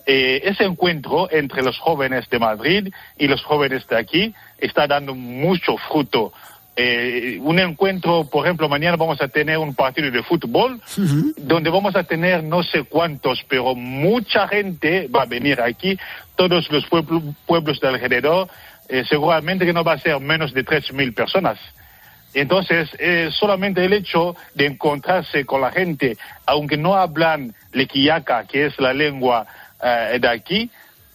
Eh, 0.09 0.41
ese 0.45 0.63
encuentro 0.63 1.29
entre 1.29 1.61
los 1.61 1.77
jóvenes 1.79 2.29
de 2.29 2.39
Madrid 2.39 2.93
y 3.17 3.27
los 3.27 3.43
jóvenes 3.43 3.85
de 3.89 3.97
aquí 3.97 4.33
está 4.57 4.87
dando 4.87 5.13
mucho 5.13 5.75
fruto. 5.75 6.31
Eh, 6.77 7.37
un 7.41 7.59
encuentro, 7.59 8.23
por 8.23 8.45
ejemplo, 8.45 8.69
mañana 8.69 8.95
vamos 8.95 9.21
a 9.21 9.27
tener 9.27 9.57
un 9.57 9.75
partido 9.75 10.09
de 10.09 10.23
fútbol 10.23 10.79
donde 11.35 11.69
vamos 11.69 11.93
a 11.97 12.03
tener 12.03 12.41
no 12.41 12.63
sé 12.63 12.83
cuántos, 12.83 13.43
pero 13.49 13.75
mucha 13.75 14.47
gente 14.47 15.09
va 15.13 15.23
a 15.23 15.25
venir 15.25 15.59
aquí, 15.59 15.99
todos 16.37 16.71
los 16.71 16.85
pueblos 17.45 17.81
de 17.81 17.87
alrededor, 17.89 18.47
eh, 18.87 19.03
seguramente 19.09 19.65
que 19.65 19.73
no 19.73 19.83
va 19.83 19.93
a 19.93 19.99
ser 19.99 20.21
menos 20.21 20.53
de 20.53 20.63
3.000 20.63 21.13
personas. 21.13 21.59
Entonces, 22.33 22.89
solamente 23.33 23.83
el 23.83 23.93
hecho 23.93 24.35
de 24.53 24.67
encontrarse 24.67 25.43
con 25.45 25.59
la 25.59 25.71
gente, 25.71 26.17
aunque 26.45 26.77
no 26.77 26.93
hablan 26.93 27.55
lequiaca, 27.71 28.45
que 28.45 28.67
es 28.67 28.79
la 28.79 28.93
lengua 28.93 29.47
eh, 29.81 30.17
de 30.19 30.27
aquí, 30.27 30.71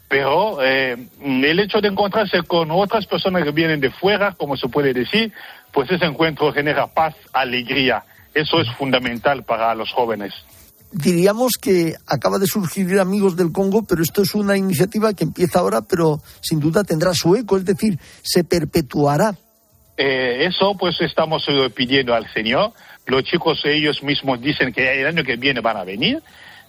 pero 0.09 0.63
eh, 0.63 0.97
el 1.21 1.59
hecho 1.59 1.81
de 1.81 1.89
encontrarse 1.89 2.43
con 2.43 2.71
otras 2.71 3.07
personas 3.07 3.45
que 3.45 3.51
vienen 3.51 3.81
de 3.81 3.91
fuera, 3.91 4.33
como 4.33 4.57
se 4.57 4.69
puede 4.69 4.93
decir, 4.93 5.33
pues 5.73 5.91
ese 5.91 6.05
encuentro 6.05 6.53
genera 6.53 6.87
paz, 6.87 7.15
alegría. 7.33 8.05
Eso 8.35 8.61
es 8.61 8.69
fundamental 8.77 9.43
para 9.43 9.75
los 9.75 9.91
jóvenes. 9.91 10.33
Diríamos 10.93 11.53
que 11.61 11.95
acaba 12.07 12.39
de 12.39 12.47
surgir 12.47 13.01
Amigos 13.01 13.37
del 13.37 13.53
Congo, 13.53 13.85
pero 13.85 14.03
esto 14.03 14.23
es 14.23 14.35
una 14.35 14.57
iniciativa 14.57 15.15
que 15.15 15.25
empieza 15.25 15.59
ahora, 15.59 15.81
pero 15.81 16.21
sin 16.41 16.61
duda 16.61 16.85
tendrá 16.85 17.15
su 17.15 17.35
eco, 17.35 17.57
es 17.57 17.65
decir, 17.65 17.99
se 18.23 18.45
perpetuará. 18.45 19.35
Eh, 19.97 20.47
eso 20.47 20.77
pues 20.79 21.01
estamos 21.01 21.47
pidiendo 21.75 22.15
al 22.15 22.31
Señor. 22.33 22.73
Los 23.07 23.25
chicos 23.25 23.61
ellos 23.65 24.03
mismos 24.03 24.41
dicen 24.41 24.73
que 24.73 25.01
el 25.01 25.07
año 25.07 25.25
que 25.25 25.37
viene 25.37 25.61
van 25.61 25.79
a 25.79 25.85
venir 25.85 26.23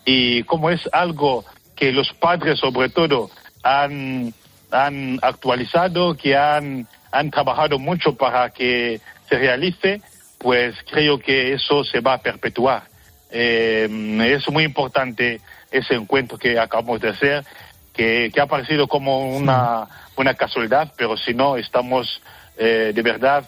y 0.05 0.43
como 0.43 0.69
es 0.69 0.81
algo 0.91 1.45
que 1.83 1.91
los 1.91 2.13
padres 2.13 2.59
sobre 2.59 2.87
todo 2.87 3.29
han, 3.61 4.33
han 4.71 5.19
actualizado, 5.21 6.15
que 6.15 6.33
han, 6.33 6.87
han 7.11 7.29
trabajado 7.29 7.77
mucho 7.77 8.15
para 8.15 8.51
que 8.51 9.01
se 9.27 9.37
realice, 9.37 10.01
pues 10.37 10.77
creo 10.89 11.19
que 11.19 11.51
eso 11.51 11.83
se 11.83 11.99
va 11.99 12.13
a 12.13 12.21
perpetuar. 12.21 12.83
Eh, 13.29 13.89
es 14.33 14.49
muy 14.49 14.63
importante 14.63 15.41
ese 15.71 15.95
encuentro 15.95 16.37
que 16.37 16.57
acabamos 16.57 17.01
de 17.01 17.09
hacer, 17.09 17.43
que, 17.91 18.31
que 18.33 18.39
ha 18.39 18.47
parecido 18.47 18.87
como 18.87 19.35
una, 19.35 19.85
una 20.15 20.35
casualidad, 20.35 20.93
pero 20.95 21.17
si 21.17 21.33
no, 21.33 21.57
estamos 21.57 22.21
eh, 22.57 22.93
de 22.95 23.01
verdad, 23.01 23.43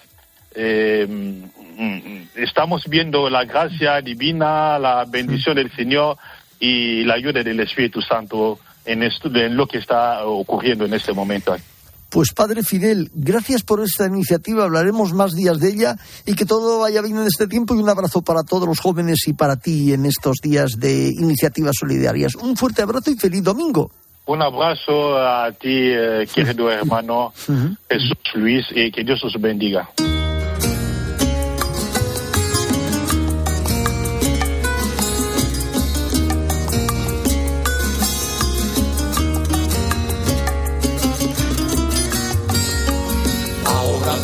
eh, 0.56 1.08
estamos 2.36 2.86
viendo 2.90 3.30
la 3.30 3.46
gracia 3.46 4.02
divina, 4.02 4.78
la 4.78 5.06
bendición 5.06 5.56
del 5.56 5.72
Señor 5.72 6.18
y 6.60 7.04
la 7.04 7.16
ayuda 7.16 7.44
del 7.44 7.60
Espíritu 7.60 8.02
Santo 8.02 8.60
en, 8.86 9.04
esto, 9.04 9.34
en 9.34 9.56
lo 9.56 9.68
que 9.68 9.80
está 9.80 10.26
ocurriendo 10.26 10.86
en 10.86 10.94
este 10.94 11.14
momento. 11.14 11.56
Pues 12.10 12.32
Padre 12.34 12.64
Fidel, 12.64 13.10
gracias 13.14 13.64
por 13.64 13.82
esta 13.82 14.06
iniciativa, 14.06 14.64
hablaremos 14.64 15.12
más 15.14 15.34
días 15.34 15.60
de 15.60 15.70
ella 15.70 15.96
y 16.26 16.36
que 16.36 16.46
todo 16.46 16.80
vaya 16.80 17.02
bien 17.02 17.18
en 17.18 17.28
este 17.28 17.48
tiempo 17.48 17.76
y 17.76 17.80
un 17.80 17.90
abrazo 17.90 18.22
para 18.22 18.44
todos 18.44 18.68
los 18.68 18.80
jóvenes 18.80 19.28
y 19.28 19.34
para 19.34 19.58
ti 19.58 19.92
en 19.92 20.06
estos 20.06 20.38
días 20.42 20.80
de 20.80 21.10
iniciativas 21.10 21.76
solidarias. 21.78 22.36
Un 22.36 22.56
fuerte 22.56 22.84
abrazo 22.84 23.12
y 23.12 23.18
feliz 23.18 23.44
domingo. 23.44 23.92
Un 24.28 24.42
abrazo 24.42 25.18
a 25.18 25.52
ti, 25.52 25.68
eh, 25.70 26.26
querido 26.34 26.72
hermano 26.72 27.34
Jesús 27.90 28.18
Luis, 28.36 28.66
y 28.74 28.92
que 28.92 29.04
Dios 29.04 29.24
os 29.24 29.40
bendiga. 29.40 29.90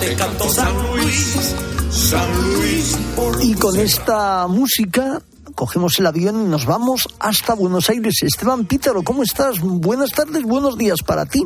Te 0.02 0.16
canto 0.16 0.50
San 0.50 0.74
Luis, 0.88 1.56
San 1.92 2.54
Luis. 2.54 2.98
Y 3.42 3.54
con 3.54 3.80
esta 3.80 4.48
música 4.48 5.22
cogemos 5.54 6.00
el 6.00 6.08
avión 6.08 6.42
y 6.42 6.50
nos 6.50 6.66
vamos 6.66 7.08
hasta 7.20 7.54
Buenos 7.54 7.88
Aires. 7.92 8.16
Esteban 8.24 8.66
Pítaro, 8.66 9.04
¿cómo 9.04 9.22
estás? 9.22 9.60
Buenas 9.62 10.12
tardes, 10.12 10.44
buenos 10.44 10.76
días 10.76 11.04
para 11.06 11.28
ti. 11.28 11.44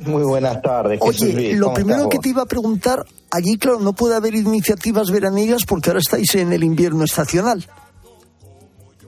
Muy 0.00 0.22
buenas 0.22 0.60
tardes. 0.60 1.00
Jesús 1.02 1.22
Oye, 1.22 1.32
Luis, 1.32 1.58
lo 1.58 1.66
¿cómo 1.66 1.74
primero 1.74 2.08
que 2.10 2.18
te 2.18 2.28
iba 2.28 2.42
a 2.42 2.46
preguntar, 2.46 3.06
allí 3.30 3.56
claro, 3.56 3.80
no 3.80 3.94
puede 3.94 4.16
haber 4.16 4.34
iniciativas 4.34 5.10
veraniegas 5.10 5.64
porque 5.64 5.88
ahora 5.88 6.00
estáis 6.00 6.34
en 6.34 6.52
el 6.52 6.62
invierno 6.62 7.04
estacional. 7.04 7.66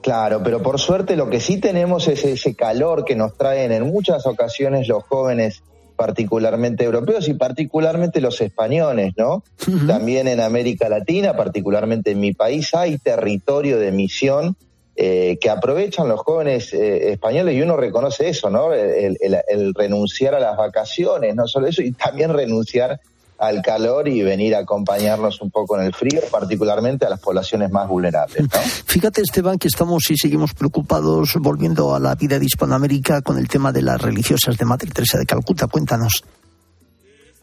Claro, 0.01 0.41
pero 0.43 0.61
por 0.63 0.79
suerte 0.79 1.15
lo 1.15 1.29
que 1.29 1.39
sí 1.39 1.59
tenemos 1.59 2.07
es 2.07 2.25
ese 2.25 2.55
calor 2.55 3.05
que 3.05 3.15
nos 3.15 3.37
traen 3.37 3.71
en 3.71 3.83
muchas 3.83 4.25
ocasiones 4.25 4.87
los 4.87 5.03
jóvenes, 5.03 5.61
particularmente 5.95 6.83
europeos 6.83 7.27
y 7.27 7.33
particularmente 7.33 8.21
los 8.21 8.39
españoles, 8.41 9.13
¿no? 9.17 9.43
También 9.87 10.27
en 10.27 10.39
América 10.39 10.89
Latina, 10.89 11.35
particularmente 11.35 12.11
en 12.11 12.19
mi 12.19 12.33
país, 12.33 12.73
hay 12.73 12.97
territorio 12.97 13.77
de 13.79 13.91
misión 13.91 14.55
eh, 14.95 15.37
que 15.41 15.49
aprovechan 15.49 16.07
los 16.07 16.19
jóvenes 16.19 16.71
eh, 16.73 17.11
españoles 17.11 17.55
y 17.55 17.61
uno 17.61 17.75
reconoce 17.77 18.29
eso, 18.29 18.49
¿no? 18.51 18.73
El, 18.73 19.17
el- 19.19 19.37
el 19.47 19.73
renunciar 19.73 20.35
a 20.35 20.39
las 20.39 20.55
vacaciones, 20.55 21.35
no 21.35 21.47
solo 21.47 21.67
eso, 21.67 21.81
y 21.81 21.91
también 21.93 22.31
renunciar 22.33 22.99
al 23.43 23.61
calor 23.61 24.07
y 24.07 24.21
venir 24.21 24.55
a 24.55 24.59
acompañarnos 24.59 25.41
un 25.41 25.51
poco 25.51 25.77
en 25.77 25.85
el 25.85 25.93
frío, 25.93 26.21
particularmente 26.31 27.05
a 27.05 27.09
las 27.09 27.19
poblaciones 27.19 27.69
más 27.71 27.89
vulnerables, 27.89 28.41
¿no? 28.41 28.47
Fíjate, 28.85 29.21
Esteban, 29.21 29.57
que 29.57 29.67
estamos 29.67 30.09
y 30.09 30.17
seguimos 30.17 30.53
preocupados 30.53 31.33
volviendo 31.41 31.93
a 31.93 31.99
la 31.99 32.15
vida 32.15 32.39
de 32.39 32.45
Hispanoamérica 32.45 33.21
con 33.21 33.37
el 33.37 33.49
tema 33.49 33.73
de 33.73 33.81
las 33.81 34.01
religiosas 34.01 34.57
de 34.57 34.63
Madre 34.63 34.89
Teresa 34.91 35.17
de 35.17 35.25
Calcuta. 35.25 35.67
Cuéntanos. 35.67 36.23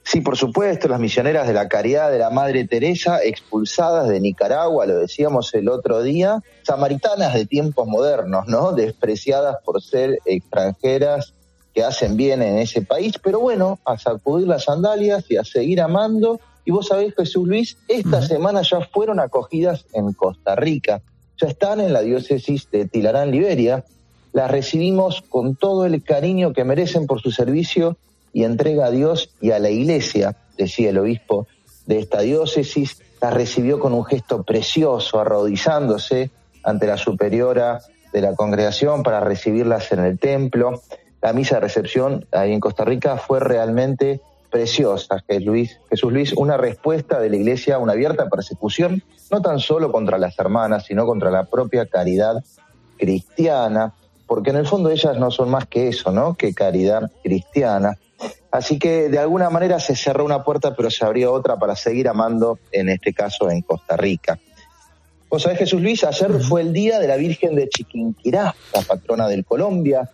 Sí, 0.02 0.22
por 0.22 0.38
supuesto, 0.38 0.88
las 0.88 0.98
misioneras 0.98 1.46
de 1.46 1.52
la 1.52 1.68
caridad 1.68 2.10
de 2.10 2.18
la 2.18 2.30
Madre 2.30 2.66
Teresa, 2.66 3.18
expulsadas 3.22 4.08
de 4.08 4.20
Nicaragua, 4.20 4.86
lo 4.86 4.98
decíamos 5.00 5.52
el 5.54 5.68
otro 5.68 6.02
día, 6.02 6.40
samaritanas 6.62 7.34
de 7.34 7.44
tiempos 7.44 7.86
modernos, 7.86 8.46
¿no? 8.46 8.72
Despreciadas 8.72 9.56
por 9.62 9.82
ser 9.82 10.18
extranjeras 10.24 11.34
que 11.74 11.84
hacen 11.84 12.16
bien 12.16 12.42
en 12.42 12.58
ese 12.58 12.82
país, 12.82 13.14
pero 13.22 13.40
bueno, 13.40 13.78
a 13.84 13.96
sacudir 13.98 14.48
las 14.48 14.64
sandalias 14.64 15.24
y 15.30 15.36
a 15.36 15.44
seguir 15.44 15.80
amando. 15.80 16.40
Y 16.64 16.72
vos 16.72 16.88
sabés, 16.88 17.14
Jesús 17.14 17.46
Luis, 17.46 17.76
esta 17.88 18.22
semana 18.22 18.62
ya 18.62 18.80
fueron 18.80 19.20
acogidas 19.20 19.86
en 19.92 20.12
Costa 20.12 20.56
Rica, 20.56 21.02
ya 21.40 21.48
están 21.48 21.80
en 21.80 21.92
la 21.92 22.00
diócesis 22.00 22.70
de 22.70 22.86
Tilarán, 22.86 23.30
Liberia. 23.30 23.84
Las 24.32 24.50
recibimos 24.50 25.22
con 25.22 25.56
todo 25.56 25.86
el 25.86 26.02
cariño 26.02 26.52
que 26.52 26.64
merecen 26.64 27.06
por 27.06 27.20
su 27.20 27.30
servicio 27.30 27.96
y 28.32 28.44
entrega 28.44 28.86
a 28.86 28.90
Dios 28.90 29.30
y 29.40 29.50
a 29.50 29.58
la 29.58 29.70
iglesia, 29.70 30.36
decía 30.56 30.90
el 30.90 30.98
obispo 30.98 31.46
de 31.86 31.98
esta 31.98 32.20
diócesis, 32.20 33.02
la 33.20 33.30
recibió 33.30 33.80
con 33.80 33.92
un 33.92 34.04
gesto 34.04 34.42
precioso, 34.42 35.18
arrodizándose 35.18 36.30
ante 36.62 36.86
la 36.86 36.96
superiora 36.96 37.80
de 38.12 38.20
la 38.20 38.34
congregación 38.34 39.02
para 39.02 39.20
recibirlas 39.20 39.90
en 39.92 40.00
el 40.00 40.18
templo. 40.18 40.82
La 41.22 41.32
misa 41.32 41.56
de 41.56 41.60
recepción 41.60 42.26
ahí 42.32 42.52
en 42.52 42.60
Costa 42.60 42.84
Rica 42.84 43.16
fue 43.16 43.40
realmente 43.40 44.20
preciosa, 44.50 45.22
Jesús 45.28 45.44
Luis, 45.46 45.80
Jesús 45.88 46.12
Luis, 46.12 46.32
una 46.32 46.56
respuesta 46.56 47.20
de 47.20 47.30
la 47.30 47.36
iglesia 47.36 47.76
a 47.76 47.78
una 47.78 47.92
abierta 47.92 48.28
persecución, 48.28 49.02
no 49.30 49.40
tan 49.40 49.60
solo 49.60 49.92
contra 49.92 50.18
las 50.18 50.38
hermanas, 50.38 50.86
sino 50.86 51.06
contra 51.06 51.30
la 51.30 51.44
propia 51.44 51.86
caridad 51.86 52.42
cristiana, 52.98 53.94
porque 54.26 54.50
en 54.50 54.56
el 54.56 54.66
fondo 54.66 54.90
ellas 54.90 55.18
no 55.18 55.30
son 55.30 55.50
más 55.50 55.66
que 55.66 55.88
eso, 55.88 56.10
¿no? 56.10 56.34
Que 56.34 56.52
caridad 56.52 57.10
cristiana. 57.22 57.96
Así 58.50 58.78
que 58.78 59.08
de 59.08 59.18
alguna 59.18 59.48
manera 59.50 59.78
se 59.78 59.94
cerró 59.94 60.24
una 60.24 60.42
puerta, 60.42 60.74
pero 60.74 60.90
se 60.90 61.04
abrió 61.04 61.32
otra 61.32 61.56
para 61.56 61.76
seguir 61.76 62.08
amando, 62.08 62.58
en 62.72 62.88
este 62.88 63.12
caso 63.12 63.50
en 63.50 63.62
Costa 63.62 63.96
Rica. 63.96 64.38
Vos 65.28 65.42
sabés, 65.42 65.58
Jesús 65.58 65.80
Luis, 65.80 66.02
ayer 66.02 66.40
fue 66.40 66.62
el 66.62 66.72
día 66.72 66.98
de 66.98 67.06
la 67.06 67.16
Virgen 67.16 67.54
de 67.54 67.68
Chiquinquirá, 67.68 68.54
la 68.74 68.82
patrona 68.82 69.28
del 69.28 69.44
Colombia, 69.44 70.10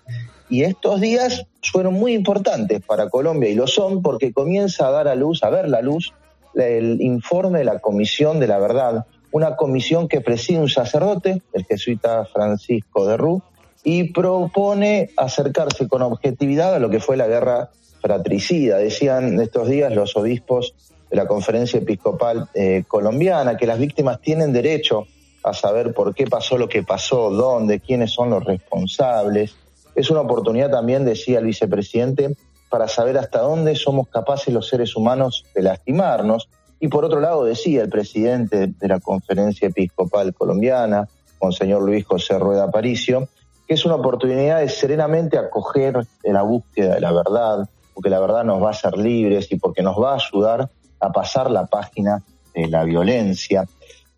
y 0.48 0.62
estos 0.62 1.00
días 1.00 1.46
fueron 1.62 1.94
muy 1.94 2.14
importantes 2.14 2.80
para 2.82 3.08
Colombia 3.08 3.50
y 3.50 3.54
lo 3.54 3.66
son 3.66 4.02
porque 4.02 4.32
comienza 4.32 4.88
a 4.88 4.90
dar 4.90 5.08
a 5.08 5.14
luz, 5.14 5.42
a 5.42 5.50
ver 5.50 5.68
la 5.68 5.80
luz, 5.80 6.12
el 6.54 7.00
informe 7.00 7.58
de 7.58 7.64
la 7.64 7.78
Comisión 7.80 8.40
de 8.40 8.46
la 8.46 8.58
Verdad, 8.58 9.06
una 9.32 9.56
comisión 9.56 10.08
que 10.08 10.20
preside 10.20 10.60
un 10.60 10.68
sacerdote, 10.68 11.42
el 11.52 11.64
jesuita 11.64 12.24
Francisco 12.24 13.06
de 13.06 13.16
Rú, 13.16 13.42
y 13.84 14.04
propone 14.04 15.10
acercarse 15.16 15.86
con 15.88 16.02
objetividad 16.02 16.74
a 16.74 16.78
lo 16.78 16.90
que 16.90 17.00
fue 17.00 17.16
la 17.16 17.26
guerra 17.26 17.70
fratricida. 18.00 18.78
Decían 18.78 19.38
estos 19.40 19.68
días 19.68 19.94
los 19.94 20.16
obispos 20.16 20.74
de 21.10 21.16
la 21.16 21.26
conferencia 21.26 21.78
episcopal 21.78 22.48
eh, 22.54 22.84
colombiana 22.88 23.56
que 23.56 23.66
las 23.66 23.78
víctimas 23.78 24.20
tienen 24.20 24.52
derecho 24.52 25.06
a 25.42 25.52
saber 25.52 25.92
por 25.92 26.14
qué 26.14 26.26
pasó 26.26 26.58
lo 26.58 26.68
que 26.68 26.82
pasó, 26.82 27.30
dónde, 27.30 27.78
quiénes 27.80 28.10
son 28.10 28.30
los 28.30 28.44
responsables. 28.44 29.54
Es 29.96 30.10
una 30.10 30.20
oportunidad 30.20 30.70
también, 30.70 31.04
decía 31.04 31.38
el 31.38 31.46
vicepresidente, 31.46 32.36
para 32.68 32.86
saber 32.86 33.16
hasta 33.16 33.40
dónde 33.40 33.74
somos 33.74 34.08
capaces 34.08 34.52
los 34.52 34.68
seres 34.68 34.94
humanos 34.94 35.44
de 35.54 35.62
lastimarnos. 35.62 36.50
Y 36.78 36.88
por 36.88 37.04
otro 37.06 37.18
lado, 37.20 37.44
decía 37.44 37.82
el 37.82 37.88
presidente 37.88 38.66
de 38.66 38.88
la 38.88 39.00
conferencia 39.00 39.68
episcopal 39.68 40.34
colombiana, 40.34 41.08
Monseñor 41.40 41.82
Luis 41.82 42.04
José 42.04 42.38
Rueda 42.38 42.64
Aparicio, 42.64 43.28
que 43.66 43.74
es 43.74 43.86
una 43.86 43.94
oportunidad 43.94 44.60
de 44.60 44.68
serenamente 44.68 45.38
acoger 45.38 46.06
la 46.22 46.42
búsqueda 46.42 46.96
de 46.96 47.00
la 47.00 47.12
verdad, 47.12 47.68
porque 47.94 48.10
la 48.10 48.20
verdad 48.20 48.44
nos 48.44 48.62
va 48.62 48.68
a 48.68 48.72
hacer 48.72 48.98
libres 48.98 49.50
y 49.50 49.56
porque 49.56 49.82
nos 49.82 49.96
va 49.96 50.12
a 50.12 50.16
ayudar 50.16 50.68
a 51.00 51.12
pasar 51.12 51.50
la 51.50 51.64
página 51.66 52.22
de 52.54 52.68
la 52.68 52.84
violencia. 52.84 53.64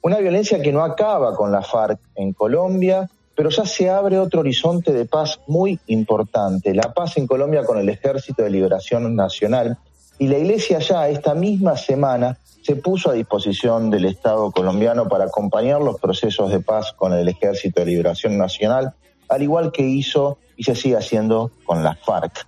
Una 0.03 0.19
violencia 0.19 0.61
que 0.61 0.73
no 0.73 0.83
acaba 0.83 1.37
con 1.37 1.53
la 1.53 1.63
FARC 1.63 2.01
en 2.17 2.33
Colombia, 2.33 3.09
pero 3.39 3.51
ya 3.51 3.65
se 3.65 3.89
abre 3.89 4.19
otro 4.19 4.41
horizonte 4.41 4.93
de 4.93 5.05
paz 5.05 5.39
muy 5.47 5.79
importante, 5.87 6.75
la 6.75 6.93
paz 6.93 7.19
en 7.19 7.29
Colombia 7.29 7.63
con 7.63 7.79
el 7.79 7.89
Ejército 7.89 8.43
de 8.43 8.51
Liberación 8.51 9.15
Nacional. 9.15 9.79
Y 10.19 10.27
la 10.27 10.39
Iglesia 10.39 10.81
ya 10.81 11.09
esta 11.09 11.37
misma 11.37 11.77
semana 11.77 12.37
se 12.63 12.75
puso 12.75 13.11
a 13.11 13.13
disposición 13.13 13.91
del 13.91 14.07
Estado 14.07 14.51
colombiano 14.51 15.07
para 15.07 15.27
acompañar 15.27 15.81
los 15.81 16.01
procesos 16.01 16.51
de 16.51 16.59
paz 16.59 16.93
con 16.95 17.13
el 17.13 17.29
Ejército 17.29 17.79
de 17.79 17.87
Liberación 17.87 18.37
Nacional, 18.37 18.95
al 19.29 19.41
igual 19.41 19.71
que 19.71 19.85
hizo 19.85 20.39
y 20.57 20.65
se 20.65 20.75
sigue 20.75 20.97
haciendo 20.97 21.53
con 21.65 21.85
la 21.85 21.95
FARC. 21.95 22.45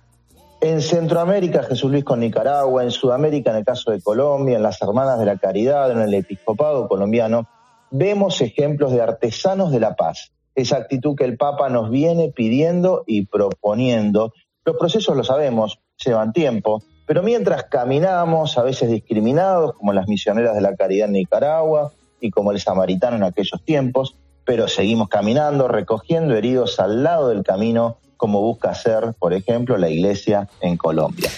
En 0.59 0.81
Centroamérica, 0.81 1.63
Jesús 1.63 1.89
Luis 1.89 2.03
con 2.03 2.19
Nicaragua, 2.19 2.83
en 2.83 2.91
Sudamérica, 2.91 3.51
en 3.51 3.55
el 3.59 3.63
caso 3.63 3.91
de 3.91 4.01
Colombia, 4.01 4.57
en 4.57 4.63
las 4.63 4.81
Hermanas 4.81 5.19
de 5.19 5.25
la 5.25 5.37
Caridad, 5.37 5.89
en 5.89 6.01
el 6.01 6.13
Episcopado 6.13 6.89
colombiano, 6.89 7.47
vemos 7.91 8.41
ejemplos 8.41 8.91
de 8.91 8.99
artesanos 8.99 9.71
de 9.71 9.79
la 9.79 9.95
paz, 9.95 10.33
esa 10.55 10.77
actitud 10.77 11.15
que 11.15 11.25
el 11.25 11.37
Papa 11.37 11.69
nos 11.69 11.89
viene 11.89 12.31
pidiendo 12.35 13.03
y 13.07 13.25
proponiendo. 13.25 14.33
Los 14.65 14.77
procesos, 14.77 15.15
lo 15.15 15.23
sabemos, 15.23 15.79
llevan 16.03 16.33
tiempo, 16.33 16.83
pero 17.05 17.23
mientras 17.23 17.65
caminamos, 17.65 18.57
a 18.57 18.63
veces 18.63 18.89
discriminados, 18.89 19.73
como 19.75 19.93
las 19.93 20.07
misioneras 20.07 20.55
de 20.55 20.61
la 20.61 20.75
caridad 20.75 21.07
en 21.07 21.13
Nicaragua 21.13 21.91
y 22.19 22.31
como 22.31 22.51
el 22.51 22.59
samaritano 22.59 23.17
en 23.17 23.23
aquellos 23.23 23.61
tiempos, 23.63 24.15
pero 24.45 24.67
seguimos 24.67 25.09
caminando, 25.09 25.67
recogiendo 25.67 26.35
heridos 26.35 26.79
al 26.79 27.03
lado 27.03 27.29
del 27.29 27.43
camino, 27.43 27.97
como 28.17 28.41
busca 28.41 28.69
hacer, 28.69 29.15
por 29.19 29.33
ejemplo, 29.33 29.77
la 29.77 29.89
iglesia 29.89 30.47
en 30.61 30.77
Colombia. 30.77 31.29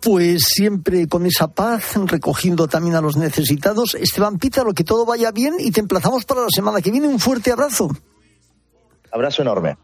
Pues 0.00 0.44
siempre 0.44 1.08
con 1.08 1.26
esa 1.26 1.48
paz, 1.48 1.96
recogiendo 2.04 2.68
también 2.68 2.94
a 2.94 3.00
los 3.00 3.16
necesitados. 3.16 3.94
Esteban 3.94 4.38
Pítaro, 4.38 4.72
que 4.72 4.84
todo 4.84 5.04
vaya 5.04 5.32
bien 5.32 5.54
y 5.58 5.72
te 5.72 5.80
emplazamos 5.80 6.24
para 6.24 6.42
la 6.42 6.48
semana 6.54 6.80
que 6.80 6.92
viene. 6.92 7.08
Un 7.08 7.18
fuerte 7.18 7.50
abrazo. 7.50 7.88
Abrazo 9.12 9.42
enorme. 9.42 9.76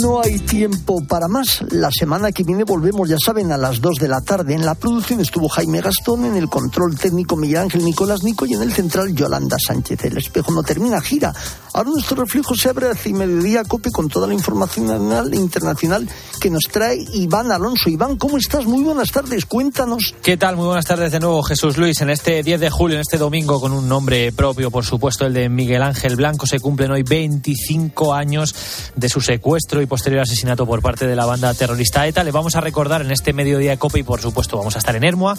no 0.00 0.20
hay 0.20 0.38
tiempo 0.38 1.02
para 1.06 1.28
más. 1.28 1.62
La 1.70 1.90
semana 1.90 2.32
que 2.32 2.42
viene 2.42 2.64
volvemos, 2.64 3.08
ya 3.08 3.16
saben, 3.24 3.52
a 3.52 3.56
las 3.56 3.80
2 3.80 3.96
de 3.96 4.08
la 4.08 4.20
tarde. 4.20 4.54
En 4.54 4.64
la 4.64 4.74
producción 4.74 5.20
estuvo 5.20 5.48
Jaime 5.48 5.80
Gastón, 5.80 6.24
en 6.24 6.36
el 6.36 6.48
control 6.48 6.98
técnico 6.98 7.36
Miguel 7.36 7.58
Ángel 7.58 7.84
Nicolás 7.84 8.22
Nico 8.22 8.46
y 8.46 8.54
en 8.54 8.62
el 8.62 8.72
central 8.72 9.14
Yolanda 9.14 9.58
Sánchez. 9.58 10.04
El 10.04 10.18
espejo 10.18 10.52
no 10.52 10.62
termina, 10.62 11.00
gira. 11.00 11.34
Ahora 11.72 11.90
nuestro 11.90 12.16
reflejo 12.16 12.54
se 12.56 12.68
abre 12.68 12.90
hacia 12.90 13.14
mediodía 13.14 13.64
cope 13.64 13.90
con 13.90 14.08
toda 14.08 14.26
la 14.26 14.34
información 14.34 14.86
nacional 14.86 15.32
e 15.32 15.36
internacional 15.36 16.08
que 16.40 16.50
nos 16.50 16.64
trae 16.64 16.98
Iván 17.12 17.52
Alonso. 17.52 17.90
Iván, 17.90 18.16
¿cómo 18.16 18.38
estás? 18.38 18.66
Muy 18.66 18.82
buenas 18.82 19.12
tardes, 19.12 19.46
cuéntanos. 19.46 20.14
¿Qué 20.22 20.36
tal? 20.36 20.56
Muy 20.56 20.66
buenas 20.66 20.86
tardes 20.86 21.12
de 21.12 21.20
nuevo, 21.20 21.42
Jesús 21.42 21.76
Luis. 21.76 22.00
En 22.00 22.10
este 22.10 22.42
10 22.42 22.58
de 22.58 22.70
julio, 22.70 22.96
en 22.96 23.02
este 23.02 23.18
domingo, 23.18 23.60
con 23.60 23.72
un 23.72 23.88
nombre 23.88 24.32
propio, 24.32 24.70
por 24.70 24.84
supuesto, 24.84 25.26
el 25.26 25.32
de 25.32 25.48
Miguel 25.48 25.82
Ángel 25.82 26.16
Blanco, 26.16 26.46
se 26.46 26.58
cumplen 26.58 26.90
hoy 26.90 27.04
25 27.04 28.14
años 28.14 28.54
de 28.96 29.08
su 29.08 29.20
secuestro 29.20 29.80
y 29.80 29.86
posterior 29.86 30.22
asesinato 30.22 30.66
por 30.66 30.82
parte 30.82 31.06
de 31.06 31.14
la 31.14 31.26
banda 31.26 31.54
terrorista 31.54 32.06
ETA. 32.06 32.24
Le 32.24 32.32
vamos 32.32 32.56
a 32.56 32.60
recordar 32.60 33.02
en 33.02 33.12
este 33.12 33.32
mediodía 33.32 33.78
COPE 33.78 34.00
y, 34.00 34.02
por 34.02 34.20
supuesto, 34.20 34.56
vamos 34.56 34.74
a 34.74 34.78
estar 34.78 34.96
en 34.96 35.04
Hermoa, 35.04 35.36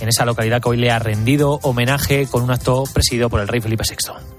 en 0.00 0.08
esa 0.08 0.24
localidad 0.24 0.60
que 0.60 0.70
hoy 0.70 0.76
le 0.78 0.90
ha 0.90 0.98
rendido 0.98 1.60
homenaje 1.62 2.26
con 2.26 2.42
un 2.42 2.50
acto 2.50 2.84
presidido 2.92 3.30
por 3.30 3.40
el 3.40 3.48
rey 3.48 3.60
Felipe 3.60 3.84
VI. 3.88 4.37